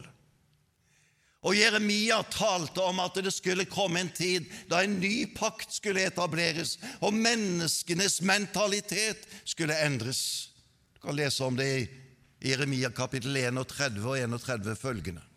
Og 1.43 1.57
Jeremia 1.59 2.21
talte 2.31 2.85
om 2.87 3.01
at 3.03 3.19
det 3.19 3.33
skulle 3.35 3.67
komme 3.67 4.05
en 4.05 4.13
tid 4.15 4.47
da 4.71 4.85
en 4.85 5.01
ny 5.03 5.27
pakt 5.35 5.75
skulle 5.75 6.05
etableres, 6.07 6.77
og 7.03 7.15
menneskenes 7.15 8.21
mentalitet 8.23 9.27
skulle 9.45 9.75
endres. 9.83 10.53
Du 10.95 11.09
kan 11.09 11.19
lese 11.19 11.43
om 11.45 11.59
det 11.59 11.69
i 11.81 11.83
Jeremia 12.53 12.93
kapittel 12.95 13.37
31 13.37 14.07
og 14.07 14.19
31 14.19 14.77
følgende. 14.79 15.32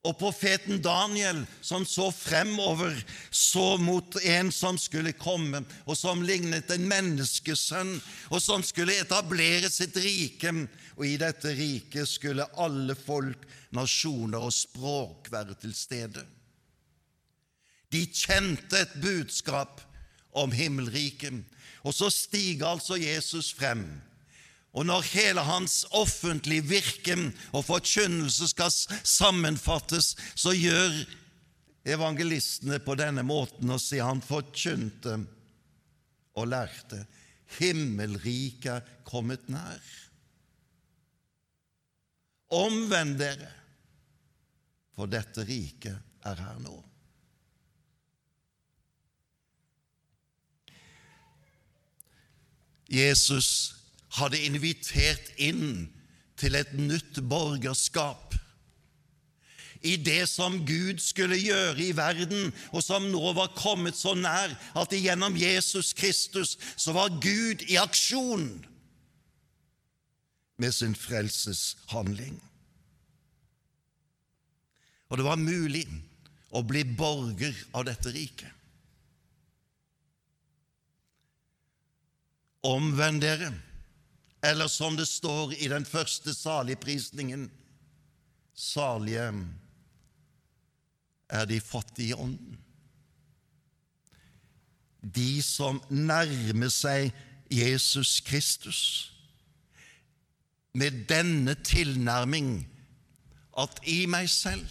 Og 0.00 0.16
profeten 0.16 0.80
Daniel, 0.80 1.42
som 1.60 1.84
så 1.84 2.06
fremover, 2.14 2.94
så 3.30 3.76
mot 3.76 4.16
en 4.24 4.48
som 4.52 4.78
skulle 4.80 5.12
komme, 5.12 5.60
og 5.84 5.98
som 5.98 6.22
lignet 6.24 6.72
en 6.72 6.86
menneskesønn, 6.88 7.98
og 8.32 8.40
som 8.40 8.64
skulle 8.64 8.96
etablere 8.96 9.68
sitt 9.68 9.98
rike. 10.00 10.54
Og 10.96 11.04
i 11.04 11.18
dette 11.20 11.52
riket 11.52 12.08
skulle 12.08 12.48
alle 12.56 12.96
folk, 12.96 13.44
nasjoner 13.76 14.40
og 14.40 14.54
språk 14.56 15.28
være 15.30 15.58
til 15.60 15.76
stede. 15.76 16.24
De 17.92 18.06
kjente 18.06 18.80
et 18.80 18.96
budskap 19.02 19.82
om 20.32 20.52
himmelriket, 20.54 21.42
og 21.84 21.92
så 21.94 22.08
stiger 22.12 22.72
altså 22.72 22.96
Jesus 22.96 23.52
frem 23.52 23.84
og 24.70 24.86
når 24.86 25.06
hele 25.10 25.42
hans 25.42 25.82
offentlige 25.90 26.62
virke 26.68 27.16
og 27.52 27.64
forkynnelse 27.66 28.48
skal 28.52 28.70
sammenfattes, 29.02 30.14
så 30.38 30.54
gjør 30.54 31.00
evangelistene 31.90 32.78
på 32.84 32.94
denne 32.98 33.24
måten 33.26 33.72
og 33.74 33.82
sier 33.82 34.06
han 34.06 34.22
forkynte 34.22 35.16
og 36.38 36.52
lærte. 36.52 37.02
Himmelriket 37.58 38.76
er 38.76 39.02
kommet 39.08 39.48
nær. 39.50 39.82
Omvend 42.54 43.18
dere, 43.18 43.50
for 44.94 45.10
dette 45.10 45.42
riket 45.46 45.98
er 46.26 46.38
her 46.38 46.62
nå. 46.62 46.76
Jesus 52.90 53.79
hadde 54.18 54.40
invitert 54.42 55.32
inn 55.38 55.88
til 56.40 56.56
et 56.58 56.72
nytt 56.74 57.20
borgerskap 57.30 58.34
i 59.80 59.96
det 59.96 60.26
som 60.28 60.58
Gud 60.68 61.00
skulle 61.00 61.38
gjøre 61.40 61.80
i 61.80 61.92
verden, 61.96 62.50
og 62.72 62.82
som 62.84 63.06
nå 63.08 63.32
var 63.36 63.54
kommet 63.56 63.96
så 63.96 64.12
nær 64.16 64.52
at 64.76 64.92
gjennom 64.92 65.36
Jesus 65.40 65.94
Kristus 65.96 66.56
så 66.76 66.92
var 66.96 67.16
Gud 67.22 67.64
i 67.68 67.78
aksjon 67.80 68.50
med 70.60 70.76
sin 70.76 70.94
frelseshandling. 70.94 72.36
Og 75.08 75.18
det 75.18 75.26
var 75.26 75.40
mulig 75.40 75.86
å 76.52 76.60
bli 76.66 76.84
borger 76.84 77.56
av 77.72 77.86
dette 77.88 78.12
riket. 78.12 78.52
Omvend 82.68 83.24
dere 83.24 83.48
eller 84.42 84.68
som 84.68 84.96
det 84.96 85.06
står 85.08 85.54
i 85.58 85.68
den 85.68 85.84
første 85.84 86.34
saligprisningen 86.34 87.50
Salige 88.60 89.30
er 91.30 91.44
de 91.48 91.60
fattige 91.60 92.12
i 92.12 92.16
ånden. 92.18 92.58
De 95.00 95.42
som 95.42 95.78
nærmer 95.88 96.68
seg 96.68 97.14
Jesus 97.50 98.18
Kristus 98.20 98.82
med 100.76 101.06
denne 101.08 101.54
tilnærming 101.64 102.52
at 103.58 103.80
i 103.88 104.04
meg 104.10 104.28
selv, 104.30 104.66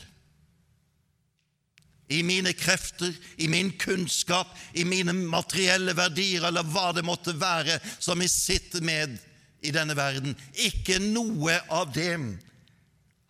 i 2.10 2.22
mine 2.26 2.54
krefter, 2.58 3.14
i 3.38 3.50
min 3.52 3.72
kunnskap, 3.78 4.54
i 4.74 4.86
mine 4.88 5.14
materielle 5.14 5.94
verdier, 5.98 6.48
eller 6.48 6.66
hva 6.66 6.90
det 6.96 7.04
måtte 7.06 7.36
være 7.38 7.78
som 8.00 8.22
jeg 8.22 8.34
sitter 8.34 8.86
med, 8.86 9.18
i 9.62 9.72
denne 9.76 9.95
verden. 9.98 10.36
Ikke 10.54 11.00
noe 11.04 11.60
av 11.74 11.93
dem 11.95 12.34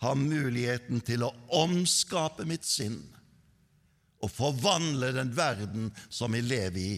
har 0.04 0.16
muligheten 0.20 1.02
til 1.04 1.26
å 1.28 1.34
omskape 1.60 2.46
mitt 2.48 2.68
sinn 2.68 3.02
og 4.20 4.32
forvandle 4.32 5.14
den 5.16 5.32
verden 5.36 5.92
som 6.12 6.36
vi 6.36 6.42
lever 6.44 6.80
i, 6.80 6.96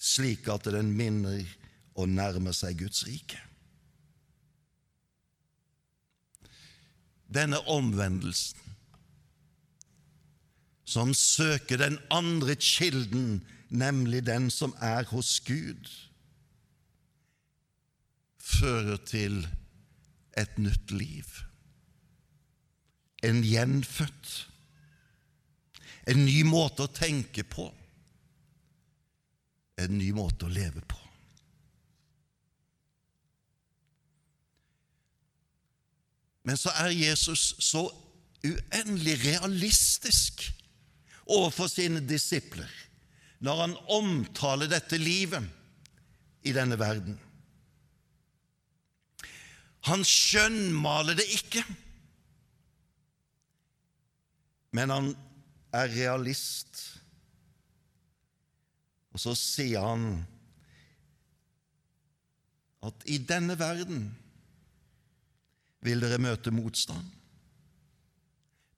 slik 0.00 0.48
at 0.52 0.68
den 0.72 0.92
minner 0.96 1.44
og 1.94 2.08
nærmer 2.12 2.56
seg 2.56 2.78
Guds 2.80 3.04
rike. 3.08 3.40
Denne 7.34 7.60
omvendelsen, 7.70 8.60
som 10.84 11.14
søker 11.16 11.80
den 11.80 11.96
andre 12.12 12.54
kilden, 12.60 13.40
nemlig 13.72 14.20
den 14.28 14.50
som 14.52 14.74
er 14.84 15.08
hos 15.10 15.38
Gud, 15.44 15.88
fører 18.44 19.00
til 19.08 19.40
et 20.36 20.58
nytt 20.60 20.92
liv. 20.92 21.30
En 23.24 23.40
gjenfødt. 23.44 24.34
En 26.10 26.20
ny 26.26 26.42
måte 26.44 26.84
å 26.84 26.92
tenke 26.92 27.46
på. 27.48 27.70
En 29.80 29.96
ny 29.98 30.10
måte 30.14 30.46
å 30.46 30.52
leve 30.52 30.84
på. 30.84 31.00
Men 36.44 36.60
så 36.60 36.74
er 36.76 36.92
Jesus 36.92 37.54
så 37.64 37.86
uendelig 38.44 39.16
realistisk 39.22 40.44
overfor 41.24 41.70
sine 41.72 42.02
disipler 42.04 42.68
når 43.44 43.60
han 43.62 43.76
omtaler 43.92 44.68
dette 44.68 44.98
livet 45.00 45.46
i 46.44 46.52
denne 46.52 46.76
verden. 46.80 47.16
Han 49.84 50.04
skjønnmaler 50.08 51.18
det 51.18 51.26
ikke, 51.36 51.64
men 54.74 54.90
han 54.90 55.10
er 55.76 55.92
realist. 55.92 56.80
Og 59.14 59.22
så 59.22 59.34
sier 59.38 59.84
han 59.84 60.06
at 62.84 63.04
i 63.08 63.20
denne 63.22 63.56
verden 63.60 64.08
vil 65.84 66.00
dere 66.02 66.18
møte 66.20 66.52
motstand. 66.54 67.04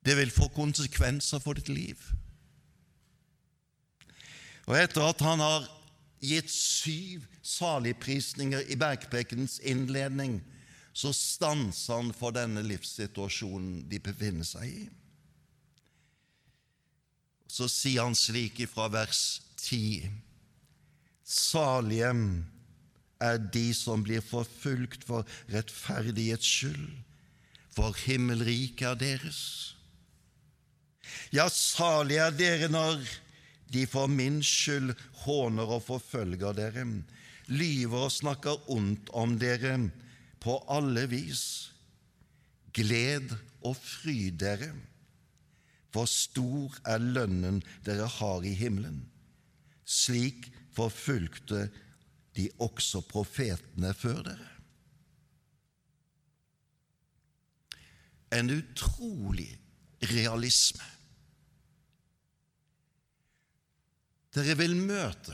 Det 0.06 0.14
vil 0.18 0.30
få 0.30 0.50
konsekvenser 0.54 1.42
for 1.42 1.58
ditt 1.58 1.70
liv. 1.72 2.02
Og 4.66 4.76
etter 4.78 5.06
at 5.06 5.22
han 5.22 5.42
har 5.42 5.66
gitt 6.22 6.50
syv 6.50 7.24
saligprisninger 7.46 8.66
i 8.70 8.78
bergprekenens 8.78 9.58
innledning, 9.62 10.40
så 10.96 11.12
stanser 11.12 11.98
han 11.98 12.12
for 12.16 12.32
denne 12.32 12.62
livssituasjonen 12.64 13.82
de 13.90 13.98
befinner 14.00 14.46
seg 14.48 14.70
i. 14.70 14.84
Så 17.52 17.68
sier 17.68 18.06
han 18.06 18.16
slik 18.16 18.62
ifra 18.64 18.88
vers 18.94 19.42
10.: 19.60 20.08
Salige 21.20 22.12
er 23.20 23.42
de 23.52 23.66
som 23.76 24.04
blir 24.06 24.24
forfulgt 24.24 25.04
for 25.08 25.28
rettferdighets 25.52 26.48
skyld, 26.48 26.88
for 27.76 27.96
himmelriket 28.06 28.88
er 28.88 29.00
deres. 29.02 29.42
Ja, 31.28 31.48
salige 31.52 32.24
er 32.24 32.40
dere 32.40 32.72
når 32.72 33.04
de 33.72 33.84
for 33.90 34.08
min 34.08 34.40
skyld 34.40 34.94
håner 35.26 35.76
og 35.76 35.84
forfølger 35.90 36.56
dere, 36.56 36.88
lyver 37.52 38.08
og 38.08 38.16
snakker 38.16 38.64
ondt 38.72 39.12
om 39.12 39.36
dere 39.38 39.76
på 40.46 40.60
alle 40.70 41.08
vis. 41.10 41.72
gled 42.76 43.30
og 43.64 43.72
fryd 43.80 44.34
dere, 44.36 44.68
for 45.88 46.04
stor 46.04 46.74
er 46.84 47.00
lønnen 47.00 47.62
dere 47.86 48.04
har 48.18 48.44
i 48.44 48.52
himmelen. 48.52 48.98
Slik 49.88 50.50
forfulgte 50.76 51.70
de 52.36 52.50
også 52.60 53.00
profetene 53.08 53.94
før 53.96 54.20
dere. 54.28 54.50
En 58.36 58.52
utrolig 58.52 59.48
realisme. 60.12 60.84
Dere 64.36 64.60
vil 64.60 64.76
møte 64.76 65.32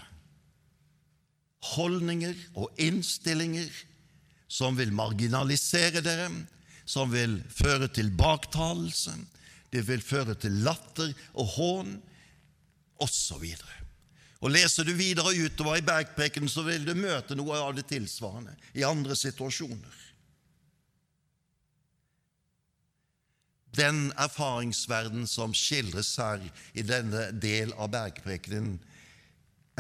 holdninger 1.75 2.39
og 2.55 2.71
innstillinger 2.79 3.83
som 4.53 4.77
vil 4.77 4.93
marginalisere 4.93 6.03
dere, 6.05 6.29
som 6.85 7.13
vil 7.13 7.39
føre 7.49 7.89
til 7.89 8.11
baktalelse, 8.13 9.15
det 9.73 9.87
vil 9.89 10.03
føre 10.05 10.37
til 10.37 10.59
latter 10.67 11.15
og 11.33 11.55
hån, 11.55 11.95
osv. 13.03 13.47
Og 14.43 14.53
Leser 14.53 14.87
du 14.87 14.93
videre 14.95 15.33
utover 15.33 15.81
i 15.81 15.87
bergpreken, 15.87 16.49
så 16.51 16.67
vil 16.67 16.85
du 16.85 16.93
møte 16.99 17.35
noe 17.39 17.57
av 17.65 17.73
det 17.79 17.87
tilsvarende 17.91 18.55
i 18.77 18.85
andre 18.87 19.17
situasjoner. 19.19 19.99
Den 23.73 24.11
erfaringsverden 24.21 25.25
som 25.31 25.55
skildres 25.57 26.13
her 26.21 26.45
i 26.77 26.85
denne 26.85 27.31
del 27.41 27.73
av 27.81 27.95
bergprekenen, 27.95 28.77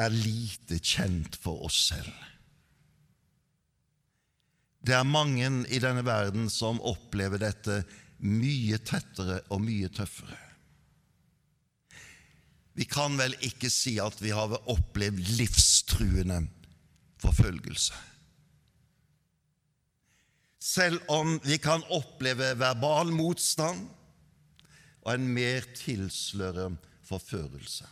er 0.00 0.08
lite 0.08 0.78
kjent 0.80 1.36
for 1.36 1.66
oss 1.68 1.76
selv. 1.90 2.31
Det 4.82 4.94
er 4.96 5.06
mange 5.06 5.46
i 5.70 5.78
denne 5.82 6.02
verden 6.02 6.48
som 6.50 6.80
opplever 6.82 7.38
dette 7.42 7.82
mye 8.22 8.78
tettere 8.82 9.40
og 9.54 9.62
mye 9.62 9.90
tøffere. 9.94 10.38
Vi 12.72 12.86
kan 12.88 13.18
vel 13.20 13.34
ikke 13.44 13.70
si 13.70 13.98
at 14.02 14.16
vi 14.22 14.32
har 14.32 14.54
opplevd 14.72 15.20
livstruende 15.36 16.40
forfølgelse. 17.22 17.98
Selv 20.62 21.02
om 21.10 21.36
vi 21.44 21.58
kan 21.62 21.82
oppleve 21.92 22.52
verbal 22.58 23.10
motstand 23.12 23.84
og 25.02 25.10
en 25.12 25.26
mer 25.34 25.66
tilslørende 25.76 26.78
forførelse. 27.06 27.86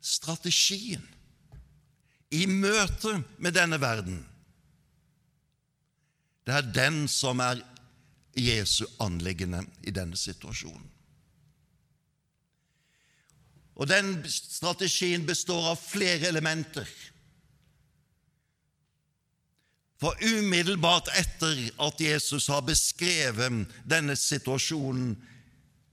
Strategien 0.00 1.04
i 2.30 2.44
møte 2.46 3.22
med 3.38 3.56
denne 3.56 3.78
verden, 3.80 4.20
det 6.48 6.54
er 6.56 6.70
den 6.72 7.02
som 7.12 7.40
er 7.44 7.60
Jesu 8.38 8.86
anliggende 9.04 9.64
i 9.84 9.92
denne 9.92 10.16
situasjonen. 10.16 10.86
Og 13.78 13.86
Den 13.86 14.24
strategien 14.26 15.26
består 15.26 15.68
av 15.70 15.78
flere 15.78 16.26
elementer. 16.26 16.88
For 19.98 20.18
umiddelbart 20.22 21.10
etter 21.18 21.60
at 21.82 22.00
Jesus 22.02 22.48
har 22.50 22.64
beskrevet 22.66 23.70
denne 23.86 24.16
situasjonen 24.18 25.14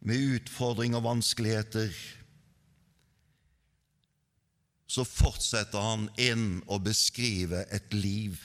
med 0.06 0.36
utfordringer 0.39 1.02
og 1.02 1.08
vanskeligheter, 1.10 1.93
så 4.95 5.03
fortsetter 5.03 5.81
han 5.81 6.08
inn 6.21 6.62
å 6.71 6.79
beskrive 6.79 7.65
et 7.73 7.91
liv 7.95 8.39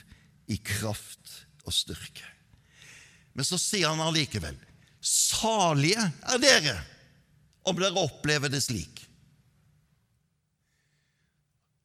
i 0.51 0.57
kraft 0.59 1.37
og 1.63 1.71
styrke. 1.75 2.25
Men 3.31 3.47
så 3.47 3.59
sier 3.61 3.87
han 3.87 4.03
allikevel 4.03 4.57
salige 5.01 6.03
er 6.29 6.41
dere 6.41 6.75
om 7.65 7.77
dere 7.79 8.03
opplever 8.03 8.51
det 8.51 8.61
slik. 8.65 8.99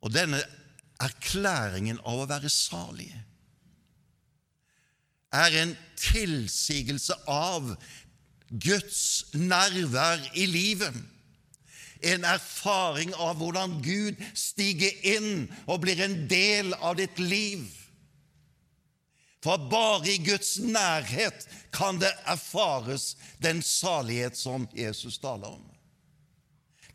Og 0.05 0.13
denne 0.13 0.43
erklæringen 1.03 2.01
av 2.03 2.25
å 2.25 2.29
være 2.29 2.51
salige 2.53 3.23
er 5.37 5.59
en 5.63 5.75
tilsigelse 6.01 7.17
av 7.31 7.75
Guds 8.51 9.27
nærvær 9.35 10.23
i 10.39 10.47
livet 10.49 10.97
en 12.01 12.25
erfaring 12.25 13.15
av 13.15 13.39
hvordan 13.41 13.79
Gud 13.85 14.21
stiger 14.37 14.93
inn 15.17 15.47
og 15.67 15.83
blir 15.85 16.01
en 16.05 16.25
del 16.29 16.75
av 16.75 16.99
ditt 17.01 17.19
liv. 17.23 17.65
For 19.45 19.69
bare 19.71 20.11
i 20.11 20.19
Guds 20.27 20.57
nærhet 20.59 21.47
kan 21.75 22.01
det 22.03 22.11
erfares 22.27 23.15
den 23.39 23.63
salighet 23.63 24.37
som 24.37 24.67
Jesus 24.75 25.21
taler 25.23 25.55
om. 25.55 25.63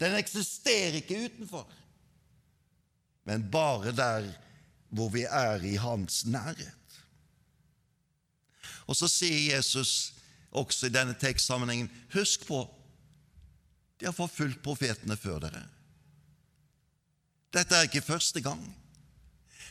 Den 0.02 0.18
eksisterer 0.18 0.98
ikke 1.00 1.28
utenfor, 1.30 1.68
men 3.30 3.46
bare 3.54 3.94
der 3.96 4.32
hvor 4.92 5.12
vi 5.14 5.24
er 5.24 5.64
i 5.64 5.76
Hans 5.80 6.26
nærhet. 6.26 6.98
Og 8.90 8.98
så 8.98 9.08
sier 9.08 9.56
Jesus 9.56 10.14
også 10.52 10.90
i 10.90 10.94
denne 10.94 11.16
tekstsammenhengen 11.16 11.92
husk 12.12 12.44
på 12.50 12.66
de 14.02 14.08
har 14.10 14.18
forfulgt 14.18 14.64
profetene 14.66 15.14
før 15.14 15.44
dere. 15.44 15.60
Dette 17.54 17.78
er 17.78 17.86
ikke 17.86 18.02
første 18.02 18.42
gang. 18.42 18.64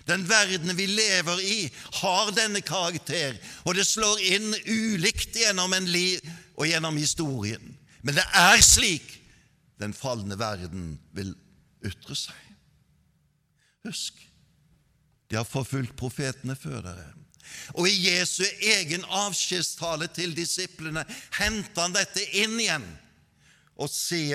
Den 0.06 0.22
verden 0.28 0.70
vi 0.78 0.86
lever 0.86 1.42
i, 1.42 1.56
har 1.98 2.30
denne 2.36 2.62
karakter, 2.62 3.34
og 3.66 3.74
det 3.74 3.88
slår 3.88 4.22
inn 4.30 4.54
ulikt 4.70 5.34
gjennom 5.34 5.74
en 5.74 5.90
liv 5.90 6.22
og 6.54 6.70
gjennom 6.70 7.00
historien. 7.00 7.74
Men 8.06 8.20
det 8.20 8.26
er 8.38 8.62
slik 8.62 9.16
den 9.82 9.96
falne 9.96 10.38
verden 10.38 10.94
vil 11.16 11.34
ytre 11.82 12.14
seg. 12.14 12.38
Husk, 13.88 14.14
de 15.26 15.40
har 15.40 15.48
forfulgt 15.48 15.98
profetene 15.98 16.54
før 16.54 16.84
dere. 16.86 17.10
Og 17.74 17.90
i 17.90 17.98
Jesu 18.06 18.44
egen 18.62 19.02
avskjedstale 19.10 20.06
til 20.14 20.38
disiplene 20.38 21.02
henter 21.40 21.82
han 21.82 21.98
dette 21.98 22.30
inn 22.38 22.60
igjen 22.62 22.86
og 23.80 23.90
si 23.92 24.28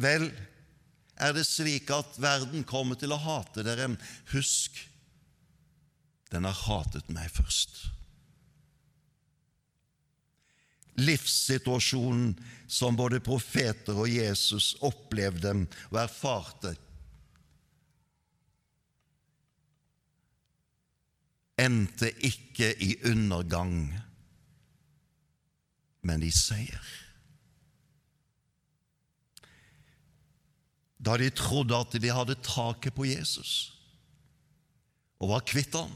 Vel, 0.00 0.30
er 1.20 1.34
det 1.36 1.44
slik 1.44 1.90
at 1.92 2.16
verden 2.20 2.64
kommer 2.64 2.96
til 2.96 3.12
å 3.12 3.20
hate 3.20 3.64
dere? 3.66 3.90
Husk, 4.32 4.78
den 6.32 6.46
har 6.48 6.56
hatet 6.56 7.10
meg 7.12 7.28
først. 7.34 7.82
Livssituasjonen 11.00 12.32
som 12.70 12.96
både 12.96 13.20
profeter 13.24 13.98
og 14.00 14.08
Jesus 14.08 14.72
opplevde 14.84 15.52
og 15.90 16.00
erfarte, 16.00 16.74
endte 21.60 22.08
ikke 22.24 22.72
i 22.80 22.94
undergang, 23.10 23.90
men 26.08 26.24
i 26.24 26.32
seier. 26.32 27.09
Da 31.00 31.16
de 31.16 31.30
trodde 31.32 31.76
at 31.76 31.96
de 31.96 32.12
hadde 32.12 32.36
taket 32.44 32.94
på 32.96 33.08
Jesus 33.08 33.72
og 35.20 35.32
var 35.34 35.44
kvitt 35.48 35.74
ham, 35.76 35.92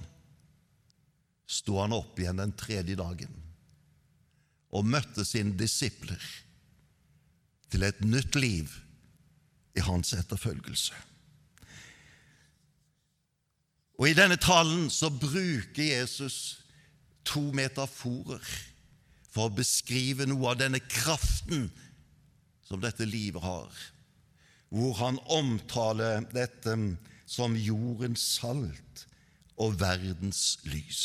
sto 1.49 1.79
han 1.81 1.95
opp 1.97 2.19
igjen 2.21 2.41
den 2.41 2.53
tredje 2.57 2.97
dagen 2.97 3.33
og 4.75 4.89
møtte 4.89 5.25
sine 5.29 5.55
disipler 5.57 6.21
til 7.73 7.85
et 7.87 8.01
nytt 8.05 8.37
liv 8.37 8.73
i 9.77 9.83
hans 9.85 10.13
etterfølgelse. 10.17 10.97
Og 14.01 14.09
I 14.11 14.17
denne 14.17 14.39
talen 14.41 14.89
så 14.91 15.11
bruker 15.13 15.85
Jesus 15.85 16.59
to 17.29 17.43
metaforer 17.55 18.43
for 19.31 19.49
å 19.49 19.55
beskrive 19.55 20.27
noe 20.29 20.53
av 20.53 20.61
denne 20.61 20.81
kraften 20.83 21.69
som 22.67 22.83
dette 22.83 23.07
livet 23.07 23.43
har 23.45 23.71
hvor 24.75 24.97
han 24.99 25.21
omtaler 25.31 26.25
dette 26.35 26.75
som 27.31 27.55
jordens 27.55 28.25
salt 28.41 29.05
og 29.61 29.77
verdens 29.79 30.57
lys. 30.67 31.05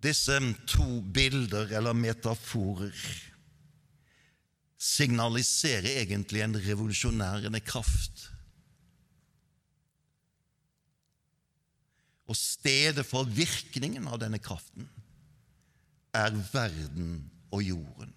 Disse 0.00 0.38
to 0.70 0.86
bilder, 1.12 1.74
eller 1.76 1.92
metaforer, 1.92 2.94
signaliserer 4.80 5.90
egentlig 5.98 6.40
en 6.40 6.56
revolusjonærende 6.56 7.60
kraft. 7.60 8.30
Og 12.30 12.38
stedet 12.38 13.04
for 13.04 13.26
virkningen 13.28 14.06
av 14.08 14.22
denne 14.22 14.38
kraften 14.40 14.86
er 16.16 16.32
verden 16.54 17.18
og 17.50 17.62
jorden. 17.64 18.14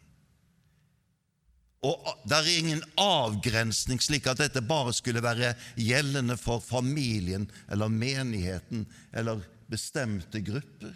Og 1.83 1.99
det 2.23 2.37
er 2.37 2.47
ingen 2.47 2.83
avgrensning 2.99 3.99
slik 3.99 4.29
at 4.31 4.39
dette 4.39 4.61
bare 4.63 4.93
skulle 4.95 5.23
være 5.23 5.51
gjeldende 5.75 6.37
for 6.39 6.63
familien 6.63 7.49
eller 7.71 7.91
menigheten 7.91 8.85
eller 9.11 9.43
bestemte 9.67 10.39
grupper. 10.45 10.95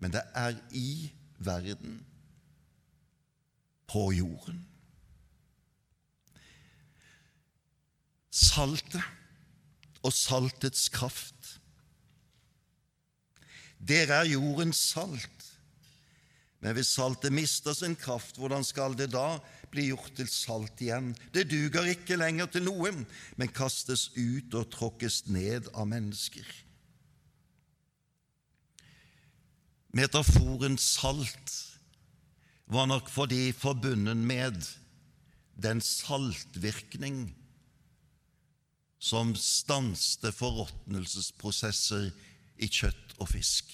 Men 0.00 0.14
det 0.14 0.22
er 0.34 0.56
i 0.72 1.10
verden, 1.44 2.00
på 3.90 4.12
jorden. 4.14 4.60
Saltet 8.30 9.02
og 10.06 10.12
saltets 10.14 10.86
kraft. 10.94 11.56
Dere 13.80 14.22
er 14.22 14.30
jordens 14.30 14.78
salt. 14.92 15.39
Men 16.60 16.76
hvis 16.76 16.92
saltet 16.92 17.32
mister 17.32 17.72
sin 17.76 17.96
kraft, 17.96 18.36
hvordan 18.36 18.64
skal 18.66 18.92
det 18.96 19.10
da 19.14 19.38
bli 19.72 19.86
gjort 19.88 20.12
til 20.18 20.28
salt 20.28 20.82
igjen? 20.84 21.14
Det 21.32 21.46
duger 21.48 21.88
ikke 21.94 22.18
lenger 22.20 22.50
til 22.52 22.66
noe, 22.66 22.92
men 23.40 23.54
kastes 23.56 24.10
ut 24.18 24.52
og 24.58 24.68
tråkkes 24.74 25.22
ned 25.32 25.70
av 25.72 25.88
mennesker. 25.88 26.44
Metaforen 29.96 30.76
salt 30.78 31.56
var 32.70 32.86
nok 32.86 33.08
fordi 33.10 33.50
forbundet 33.56 34.20
med 34.20 34.60
den 35.60 35.80
saltvirkning 35.82 37.24
som 39.00 39.32
stanste 39.34 40.30
forråtnelsesprosesser 40.36 42.10
i 42.60 42.68
kjøtt 42.68 43.16
og 43.18 43.32
fisk. 43.32 43.72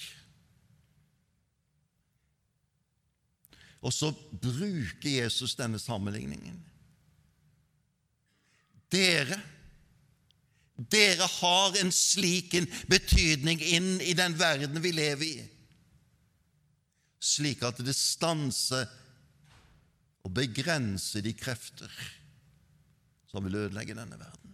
Og 3.86 3.94
så 3.94 4.10
bruker 4.42 5.10
Jesus 5.10 5.54
denne 5.58 5.78
sammenligningen. 5.78 6.58
Dere 8.90 9.38
dere 10.76 11.24
har 11.24 11.76
en 11.80 11.92
slik 11.92 12.52
betydning 12.90 13.62
inn 13.64 13.94
i 14.04 14.12
den 14.16 14.34
verden 14.36 14.76
vi 14.84 14.92
lever 14.92 15.24
i, 15.24 15.46
slik 17.16 17.64
at 17.64 17.80
det 17.80 17.96
stanser 17.96 18.84
og 20.26 20.34
begrenser 20.36 21.24
de 21.24 21.32
krefter 21.32 21.92
som 23.30 23.46
vil 23.46 23.56
ødelegge 23.62 23.96
denne 23.96 24.18
verden. 24.20 24.52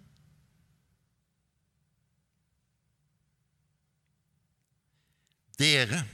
Dere 5.59 6.05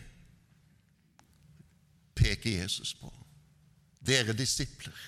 peker 2.19 2.61
Jesus 2.61 2.95
på. 2.99 3.11
Dere 4.05 4.35
disipler. 4.37 4.99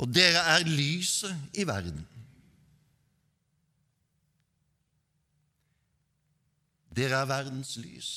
Og 0.00 0.08
dere 0.08 0.40
er 0.54 0.64
lyset 0.68 1.58
i 1.60 1.66
verden. 1.68 2.06
Dere 6.96 7.20
er 7.20 7.28
verdens 7.30 7.76
lys. 7.80 8.10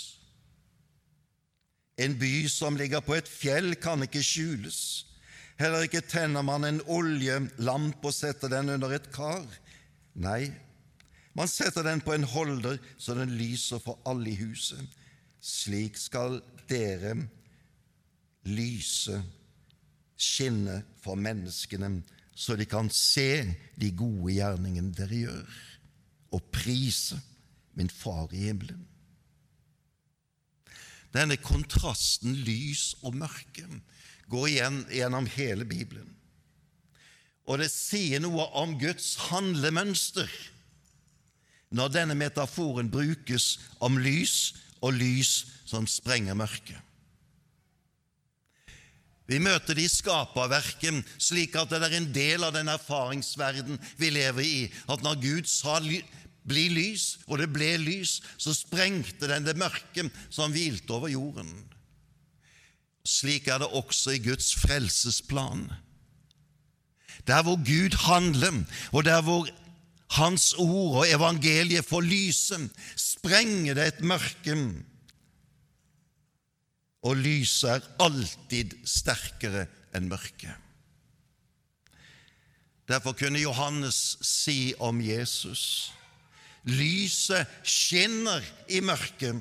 En 2.00 2.16
by 2.18 2.48
som 2.50 2.78
ligger 2.80 3.04
på 3.06 3.18
et 3.20 3.30
fjell, 3.30 3.76
kan 3.78 4.02
ikke 4.06 4.24
skjules. 4.26 4.80
Heller 5.60 5.86
ikke 5.86 6.02
tenner 6.02 6.42
man 6.42 6.66
en 6.66 6.82
oljelamp 6.90 8.02
og 8.02 8.16
setter 8.16 8.50
den 8.50 8.74
under 8.74 8.96
et 8.96 9.12
kar. 9.14 9.46
Nei, 10.18 10.50
man 11.38 11.50
setter 11.50 11.86
den 11.86 12.02
på 12.02 12.16
en 12.16 12.26
holder 12.26 12.80
så 12.98 13.16
den 13.18 13.36
lyser 13.38 13.82
for 13.82 14.00
alle 14.10 14.32
i 14.32 14.40
huset. 14.42 14.82
Slik 15.44 15.98
skal 16.00 16.40
dere 16.72 17.18
lyse, 18.48 19.18
skinne 20.16 20.80
for 21.04 21.20
menneskene, 21.20 21.98
så 22.36 22.56
de 22.56 22.66
kan 22.66 22.88
se 22.94 23.44
de 23.76 23.92
gode 23.92 24.38
gjerningene 24.38 24.96
dere 24.96 25.20
gjør, 25.26 25.60
og 26.34 26.50
prise 26.56 27.20
min 27.76 27.92
Far 27.92 28.32
i 28.32 28.48
himmelen. 28.48 28.88
Denne 31.14 31.38
kontrasten 31.38 32.34
lys 32.48 32.94
og 33.04 33.18
mørke 33.20 33.68
går 34.32 34.48
igjen 34.50 34.80
gjennom 34.90 35.28
hele 35.36 35.66
Bibelen. 35.70 36.10
Og 37.46 37.60
det 37.60 37.70
sier 37.74 38.24
noe 38.24 38.48
om 38.58 38.78
Guds 38.82 39.16
handlemønster 39.28 40.32
når 41.74 41.92
denne 41.92 42.16
metaforen 42.18 42.90
brukes 42.94 43.58
om 43.84 44.00
lys 44.02 44.54
og 44.84 44.98
lys 44.98 45.46
som 45.66 45.88
sprenger 45.90 46.38
mørket. 46.38 46.80
Vi 49.24 49.40
møter 49.40 49.78
det 49.78 49.86
i 49.88 49.92
skaperverket 49.92 51.00
slik 51.16 51.56
at 51.56 51.72
det 51.72 51.80
er 51.80 51.96
en 51.96 52.10
del 52.14 52.44
av 52.44 52.52
den 52.56 52.68
erfaringsverden 52.70 53.80
vi 53.98 54.12
lever 54.12 54.44
i, 54.44 54.58
at 54.92 55.06
når 55.06 55.22
Gud 55.24 55.48
sa 55.50 55.80
bli 55.80 56.66
lys, 56.76 57.06
og 57.32 57.40
det 57.40 57.48
ble 57.56 57.78
lys, 57.80 58.18
så 58.36 58.52
sprengte 58.56 59.30
den 59.32 59.48
det 59.48 59.56
mørke 59.56 60.10
som 60.28 60.52
hvilte 60.52 60.92
over 60.92 61.14
jorden. 61.14 61.54
Slik 63.08 63.48
er 63.48 63.64
det 63.64 63.72
også 63.72 64.16
i 64.16 64.22
Guds 64.24 64.52
frelsesplan. 64.60 65.70
Der 67.28 67.44
hvor 67.48 67.56
Gud 67.56 67.96
handler, 68.04 68.66
og 68.92 69.06
der 69.08 69.22
hvor 69.24 69.48
Hans 70.14 70.54
ord 70.62 70.98
og 71.00 71.10
evangeliet 71.10 71.86
får 71.86 72.02
lyse, 72.06 72.60
sprenger 73.24 73.78
det 73.78 73.86
et 73.88 74.02
mørke 74.04 74.54
og 77.08 77.16
lyset 77.24 77.70
er 77.72 77.86
alltid 78.04 78.76
sterkere 78.84 79.64
enn 79.96 80.10
mørket. 80.12 80.52
Derfor 82.84 83.16
kunne 83.16 83.40
Johannes 83.40 84.18
si 84.28 84.74
om 84.84 85.00
Jesus 85.00 85.94
lyset 86.68 87.48
skinner 87.64 88.44
i 88.68 88.84
mørket, 88.84 89.40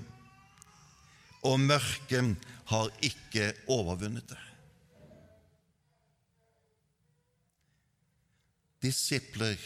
og 1.42 1.58
mørket 1.58 2.38
har 2.70 2.90
ikke 3.02 3.50
overvunnet 3.66 4.30
det. 4.30 4.42
Disipler, 8.82 9.58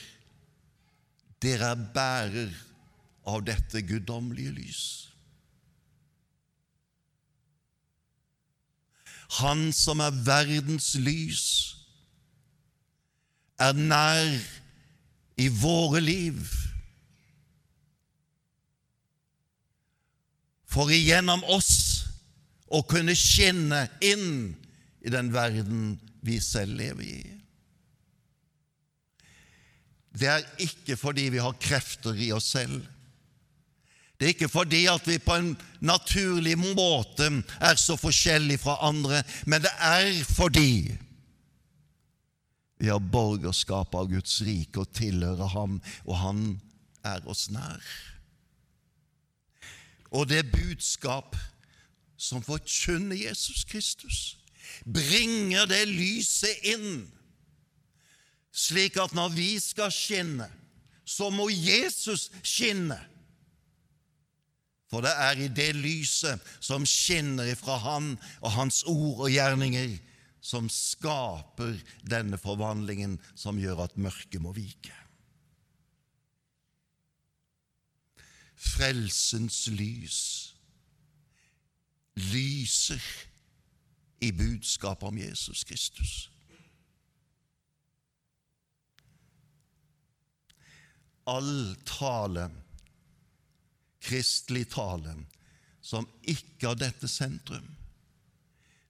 dere 1.40 1.72
er 1.72 1.84
bærer 1.92 2.56
av 3.26 3.42
dette 3.46 3.82
guddommelige 3.82 4.54
lys. 4.54 4.84
Han 9.40 9.72
som 9.74 10.00
er 10.00 10.14
verdens 10.26 10.94
lys, 11.02 11.46
er 13.58 13.72
nær 13.74 14.36
i 15.40 15.48
våre 15.48 16.00
liv. 16.04 16.38
For 20.70 20.92
igjennom 20.92 21.42
oss 21.50 21.72
å 22.68 22.82
kunne 22.86 23.16
skinne 23.16 23.86
inn 24.04 24.52
i 25.06 25.12
den 25.12 25.32
verden 25.34 25.96
vi 26.26 26.38
selv 26.42 26.76
lever 26.78 27.06
i. 27.06 27.22
Det 30.16 30.28
er 30.32 30.44
ikke 30.64 30.96
fordi 30.96 31.28
vi 31.34 31.42
har 31.42 31.56
krefter 31.60 32.16
i 32.16 32.30
oss 32.32 32.48
selv. 32.54 32.84
Det 34.16 34.24
er 34.24 34.34
ikke 34.34 34.48
fordi 34.48 34.86
at 34.88 35.08
vi 35.08 35.18
på 35.20 35.34
en 35.36 35.50
naturlig 35.84 36.56
måte 36.58 37.28
er 37.60 37.76
så 37.76 37.98
forskjellige 38.00 38.62
fra 38.62 38.78
andre, 38.88 39.22
men 39.46 39.62
det 39.62 39.72
er 39.76 40.24
fordi 40.24 40.96
vi 42.78 42.88
har 42.92 43.00
borgerskap 43.00 43.94
av 43.96 44.08
Guds 44.10 44.40
rike 44.44 44.82
og 44.82 44.92
tilhører 44.96 45.52
Ham, 45.54 45.80
og 46.04 46.18
Han 46.20 46.42
er 47.04 47.24
oss 47.28 47.48
nær. 47.50 47.80
Og 50.12 50.28
det 50.28 50.44
budskap 50.52 51.36
som 52.16 52.44
forkynner 52.44 53.16
Jesus 53.16 53.64
Kristus, 53.68 54.36
bringer 54.84 55.66
det 55.68 55.84
lyset 55.88 56.64
inn, 56.68 57.06
slik 58.52 58.96
at 59.00 59.12
når 59.16 59.34
vi 59.36 59.50
skal 59.60 59.92
skinne, 59.92 60.48
så 61.04 61.30
må 61.30 61.48
Jesus 61.52 62.30
skinne. 62.42 62.98
For 64.96 65.04
det 65.04 65.10
er 65.12 65.40
i 65.44 65.46
det 65.52 65.74
lyset 65.76 66.40
som 66.64 66.86
skinner 66.88 67.50
ifra 67.52 67.74
Han 67.82 68.14
og 68.40 68.54
Hans 68.54 68.78
ord 68.88 69.26
og 69.26 69.28
gjerninger, 69.28 69.98
som 70.40 70.70
skaper 70.72 71.74
denne 72.08 72.38
forvandlingen 72.40 73.18
som 73.36 73.60
gjør 73.60 73.82
at 73.84 73.98
mørket 74.00 74.40
må 74.40 74.54
vike. 74.56 74.94
Frelsens 78.56 79.66
lys 79.76 80.22
lyser 82.32 83.04
i 84.24 84.32
budskapet 84.32 85.10
om 85.12 85.20
Jesus 85.20 85.60
Kristus. 85.68 86.18
All 91.28 91.76
tale 91.84 92.48
kristelig 94.06 94.68
tale 94.74 95.16
som 95.82 96.06
ikke 96.26 96.70
har 96.70 96.78
dette 96.78 97.08
sentrum, 97.10 97.66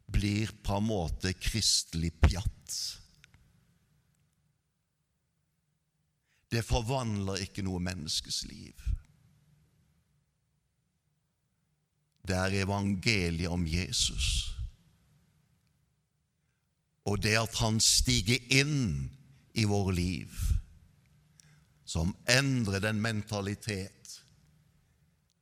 blir 0.07 0.53
på 0.65 0.79
en 0.79 0.87
måte 0.87 1.33
kristelig 1.37 2.13
pjatt. 2.23 2.77
Det 6.53 6.63
forvandler 6.65 7.43
ikke 7.45 7.65
noe 7.67 7.83
menneskes 7.83 8.45
liv. 8.49 8.85
Det 12.27 12.37
er 12.37 12.61
evangeliet 12.63 13.53
om 13.53 13.67
Jesus. 13.69 14.29
Og 17.07 17.21
det 17.23 17.37
at 17.39 17.61
han 17.61 17.79
stiger 17.83 18.41
inn 18.51 19.11
i 19.55 19.67
våre 19.69 19.95
liv, 19.95 20.33
som 21.87 22.15
endrer 22.31 22.83
den 22.83 22.99
mentalitet, 23.03 24.17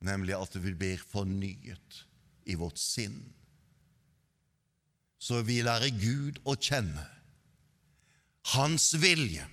nemlig 0.05 0.35
at 0.37 0.55
vi 0.61 0.73
blir 0.77 1.01
fornyet 1.11 2.05
i 2.45 2.55
vårt 2.59 2.79
sinn. 2.81 3.17
Så 5.17 5.41
vi 5.41 5.61
lærer 5.65 5.93
Gud 5.97 6.41
å 6.45 6.53
kjenne. 6.55 7.05
Hans 8.53 8.91
vilje, 9.01 9.45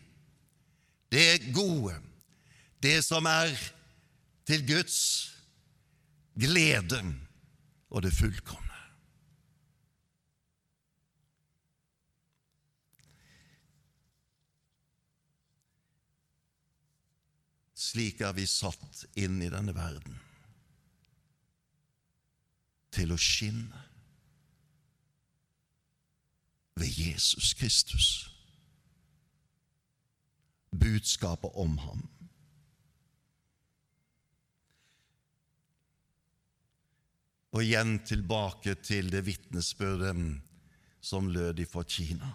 det 1.12 1.52
gode, 1.56 1.94
det 2.84 2.98
som 3.06 3.24
er 3.30 3.54
til 4.48 4.66
Guds 4.68 4.98
glede 6.36 7.00
og 7.88 8.04
det 8.04 8.12
fullkomne. 8.12 8.68
Slik 17.82 18.20
er 18.24 18.36
vi 18.36 18.44
satt 18.48 19.06
inn 19.20 19.40
i 19.44 19.50
denne 19.52 19.74
verden 19.76 20.20
til 22.92 23.12
å 23.14 23.18
skinne 23.20 23.80
ved 26.78 26.88
Jesus 26.88 27.54
Kristus. 27.54 28.08
Budskapet 30.72 31.50
om 31.54 31.76
ham. 31.78 32.06
Og 37.52 37.64
igjen 37.64 37.98
tilbake 38.08 38.74
til 38.80 39.10
det 39.12 39.26
vitnesbyrdet 39.26 40.16
som 41.04 41.28
lød 41.28 41.60
ifra 41.60 41.84
Kina. 41.84 42.32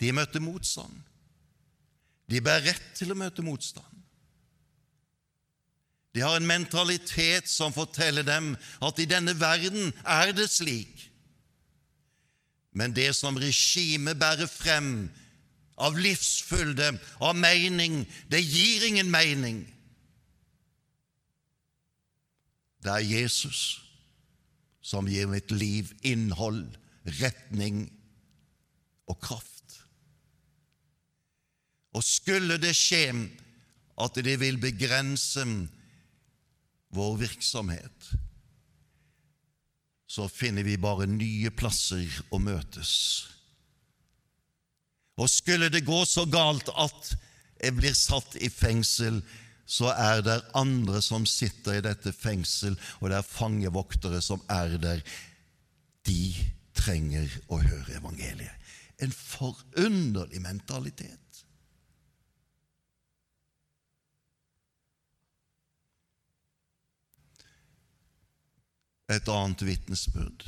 De 0.00 0.12
møtte 0.12 0.40
motstand. 0.44 1.00
De 2.28 2.40
bærer 2.44 2.72
rett 2.72 2.90
til 2.98 3.12
å 3.12 3.16
møte 3.16 3.44
motstand. 3.44 3.93
De 6.14 6.22
har 6.22 6.36
en 6.38 6.46
mentalitet 6.46 7.48
som 7.50 7.74
forteller 7.74 8.22
dem 8.22 8.54
at 8.84 9.00
i 9.02 9.08
denne 9.10 9.34
verden 9.40 9.90
er 10.06 10.30
det 10.36 10.46
slik. 10.52 11.10
Men 12.74 12.94
det 12.94 13.12
som 13.18 13.38
regimet 13.38 14.18
bærer 14.18 14.50
frem 14.50 15.08
av 15.74 15.98
livsfylde, 15.98 16.92
av 17.18 17.34
mening, 17.38 18.04
det 18.30 18.42
gir 18.42 18.86
ingen 18.86 19.10
mening. 19.10 19.64
Det 22.84 22.92
er 22.92 23.06
Jesus 23.06 23.80
som 24.84 25.08
gir 25.08 25.26
mitt 25.30 25.50
liv 25.50 25.90
innhold, 26.04 26.66
retning 27.20 27.86
og 29.10 29.18
kraft. 29.24 29.78
Og 31.94 32.04
skulle 32.04 32.58
det 32.60 32.74
skje 32.76 33.06
at 34.04 34.18
de 34.26 34.34
vil 34.38 34.58
begrense 34.60 35.46
vår 36.94 37.16
virksomhet, 37.24 38.10
så 40.06 40.28
finner 40.30 40.62
vi 40.62 40.76
bare 40.78 41.08
nye 41.10 41.50
plasser 41.50 42.10
å 42.30 42.38
møtes. 42.38 42.92
Og 45.18 45.30
skulle 45.30 45.70
det 45.70 45.84
gå 45.86 46.00
så 46.06 46.26
galt 46.30 46.70
at 46.70 47.14
jeg 47.62 47.74
blir 47.78 47.94
satt 47.96 48.36
i 48.42 48.50
fengsel, 48.50 49.20
så 49.66 49.90
er 49.94 50.20
det 50.26 50.40
andre 50.58 51.00
som 51.02 51.24
sitter 51.26 51.78
i 51.78 51.84
dette 51.84 52.12
fengsel, 52.12 52.76
og 53.00 53.10
det 53.10 53.18
er 53.18 53.28
fangevoktere 53.28 54.20
som 54.22 54.42
er 54.52 54.76
der. 54.82 55.00
De 56.04 56.34
trenger 56.76 57.30
å 57.48 57.62
høre 57.62 57.96
evangeliet. 57.96 58.72
En 59.00 59.14
forunderlig 59.14 60.42
mentalitet. 60.44 61.23
Et 69.08 69.28
annet 69.28 69.62
vitnesbyrd. 69.66 70.46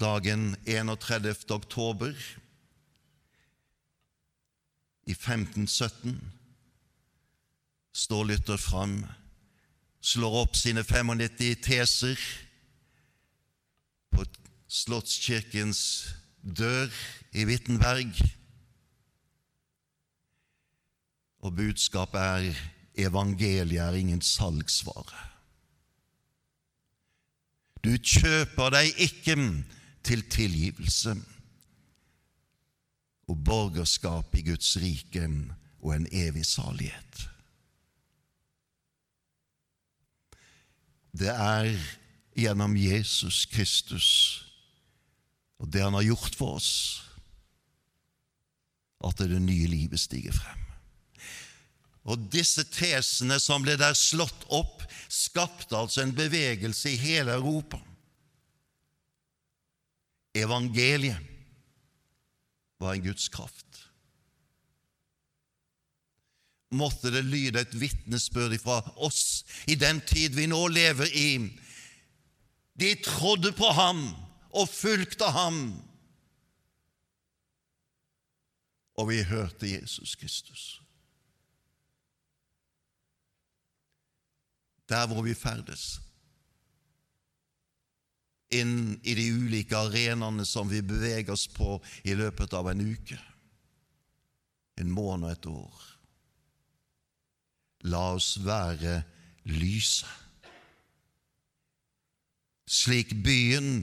Dagen 0.00 0.56
31. 0.66 1.50
oktober 1.50 2.14
i 5.04 5.12
1517 5.12 6.16
står 7.92 8.24
Luther 8.24 8.56
fram, 8.56 9.02
slår 10.00 10.38
opp 10.42 10.56
sine 10.56 10.84
95 10.84 11.60
teser 11.62 12.22
på 14.12 14.24
Slottskirkens 14.72 15.82
dør 16.40 16.88
i 17.36 17.44
Wittenberg, 17.44 18.16
og 21.42 21.52
budskapet 21.58 22.22
er 22.22 22.62
evangeliet 23.04 23.82
er 23.82 23.98
ingen 23.98 24.22
salgsvare. 24.24 25.31
Du 27.82 27.90
kjøper 27.98 28.70
deg 28.76 29.00
ikke 29.02 29.36
til 30.06 30.22
tilgivelse 30.30 31.16
og 33.30 33.42
borgerskap 33.44 34.34
i 34.38 34.44
Guds 34.46 34.76
rike 34.82 35.26
og 35.82 35.94
en 35.96 36.06
evig 36.12 36.46
salighet. 36.46 37.26
Det 41.12 41.28
er 41.28 41.74
gjennom 42.38 42.76
Jesus 42.78 43.44
Kristus 43.50 44.08
og 45.62 45.70
det 45.70 45.82
han 45.84 45.94
har 45.94 46.02
gjort 46.02 46.34
for 46.34 46.58
oss, 46.58 46.72
at 49.02 49.18
det 49.18 49.38
nye 49.42 49.68
livet 49.70 50.00
stiger 50.00 50.34
frem. 50.34 50.61
Og 52.02 52.18
disse 52.32 52.64
tesene 52.66 53.38
som 53.40 53.62
ble 53.62 53.76
der 53.78 53.94
slått 53.98 54.46
opp, 54.50 54.82
skapte 55.12 55.76
altså 55.78 56.02
en 56.02 56.14
bevegelse 56.16 56.90
i 56.90 56.98
hele 56.98 57.36
Europa. 57.38 57.78
Evangeliet 60.34 61.20
var 62.80 62.96
en 62.96 63.04
Guds 63.04 63.28
kraft. 63.28 63.66
Måtte 66.72 67.12
det 67.12 67.22
lyde 67.28 67.60
et 67.60 67.74
vitnesbyrd 67.76 68.56
fra 68.62 68.80
oss 68.96 69.44
i 69.68 69.76
den 69.76 70.00
tid 70.08 70.34
vi 70.34 70.48
nå 70.48 70.64
lever 70.72 71.12
i. 71.12 71.30
De 72.80 72.94
trodde 73.04 73.52
på 73.52 73.68
ham 73.76 74.06
og 74.56 74.70
fulgte 74.72 75.28
ham. 75.36 75.58
Og 78.96 79.12
vi 79.12 79.20
hørte 79.28 79.68
Jesus 79.68 80.16
Kristus. 80.16 80.82
Der 84.92 85.08
hvor 85.08 85.24
vi 85.24 85.34
ferdes. 85.34 85.96
Inn 88.52 88.98
i 89.00 89.14
de 89.16 89.30
ulike 89.32 89.76
arenaene 89.78 90.44
som 90.48 90.68
vi 90.68 90.82
beveger 90.84 91.32
oss 91.32 91.46
på 91.48 91.78
i 92.04 92.16
løpet 92.18 92.52
av 92.52 92.68
en 92.68 92.84
uke, 92.84 93.16
en 94.76 94.92
måned 94.92 95.30
og 95.30 95.32
et 95.32 95.48
år. 95.52 95.88
La 97.88 98.02
oss 98.14 98.36
være 98.44 99.00
lyset. 99.48 100.08
Slik 102.72 103.10
byen 103.24 103.82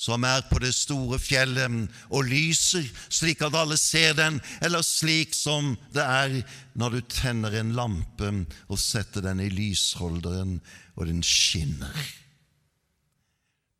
som 0.00 0.24
er 0.24 0.46
på 0.48 0.56
det 0.62 0.72
store 0.72 1.18
fjellet 1.20 1.90
og 2.08 2.28
lyser 2.30 2.86
slik 3.12 3.42
at 3.44 3.56
alle 3.58 3.76
ser 3.76 4.14
den, 4.16 4.38
eller 4.64 4.84
slik 4.86 5.36
som 5.36 5.74
det 5.92 6.06
er 6.06 6.38
når 6.80 6.96
du 6.96 7.00
tenner 7.12 7.58
en 7.58 7.74
lampe 7.76 8.30
og 8.70 8.80
setter 8.80 9.26
den 9.26 9.42
i 9.44 9.50
lysholderen, 9.52 10.56
og 10.96 11.06
den 11.08 11.20
skinner. 11.24 12.00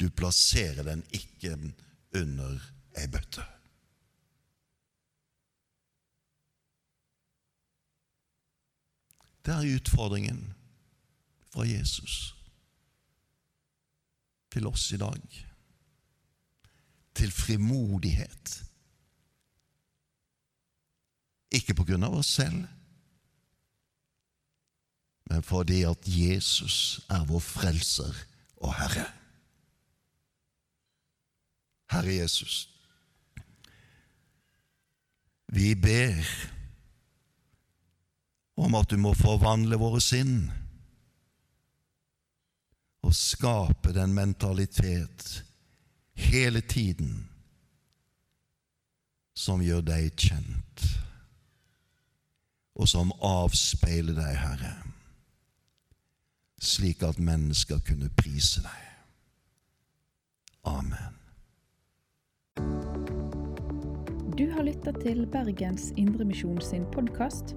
Du 0.01 0.11
plasserer 0.13 0.85
den 0.85 1.03
ikke 1.17 1.57
under 2.17 2.61
ei 3.01 3.09
bøtte. 3.09 3.45
Det 9.41 9.57
er 9.57 9.77
utfordringen 9.79 10.51
fra 11.49 11.65
Jesus 11.65 12.35
til 14.53 14.69
oss 14.69 14.91
i 14.93 15.01
dag 15.01 15.47
til 17.21 17.33
frimodighet. 17.35 18.53
Ikke 21.53 21.75
på 21.77 21.85
grunn 21.85 22.07
av 22.07 22.17
oss 22.21 22.31
selv, 22.39 22.63
men 25.31 25.45
fordi 25.47 25.83
at 25.87 26.07
Jesus 26.09 27.01
er 27.13 27.27
vår 27.29 27.43
frelser 27.45 28.17
og 28.59 28.73
Herre. 28.79 29.05
Herre 31.91 32.15
Jesus, 32.15 32.65
vi 35.51 35.75
ber 35.75 36.25
om 38.61 38.75
at 38.79 38.91
du 38.91 38.99
må 39.03 39.13
forvandle 39.19 39.79
våre 39.81 40.01
sinn 40.03 40.49
og 43.07 43.15
skape 43.17 43.95
den 43.97 44.15
mentalitet 44.15 45.41
hele 46.21 46.61
tiden 46.61 47.29
som 49.37 49.63
gjør 49.65 49.81
deg 49.87 50.11
kjent, 50.21 50.85
og 52.77 52.89
som 52.89 53.13
avspeiler 53.25 54.17
deg, 54.17 54.37
Herre, 54.41 54.75
slik 56.61 57.03
at 57.07 57.21
mennesker 57.21 57.81
kunne 57.87 58.11
prise 58.21 58.63
deg. 58.65 58.87
Amen. 60.69 61.17
Du 64.37 64.47
har 64.53 64.65
lytta 64.65 64.93
til 65.01 65.27
Bergens 65.33 65.91
Indremisjon 65.97 66.61
sin 66.65 66.85
podkast. 66.93 67.57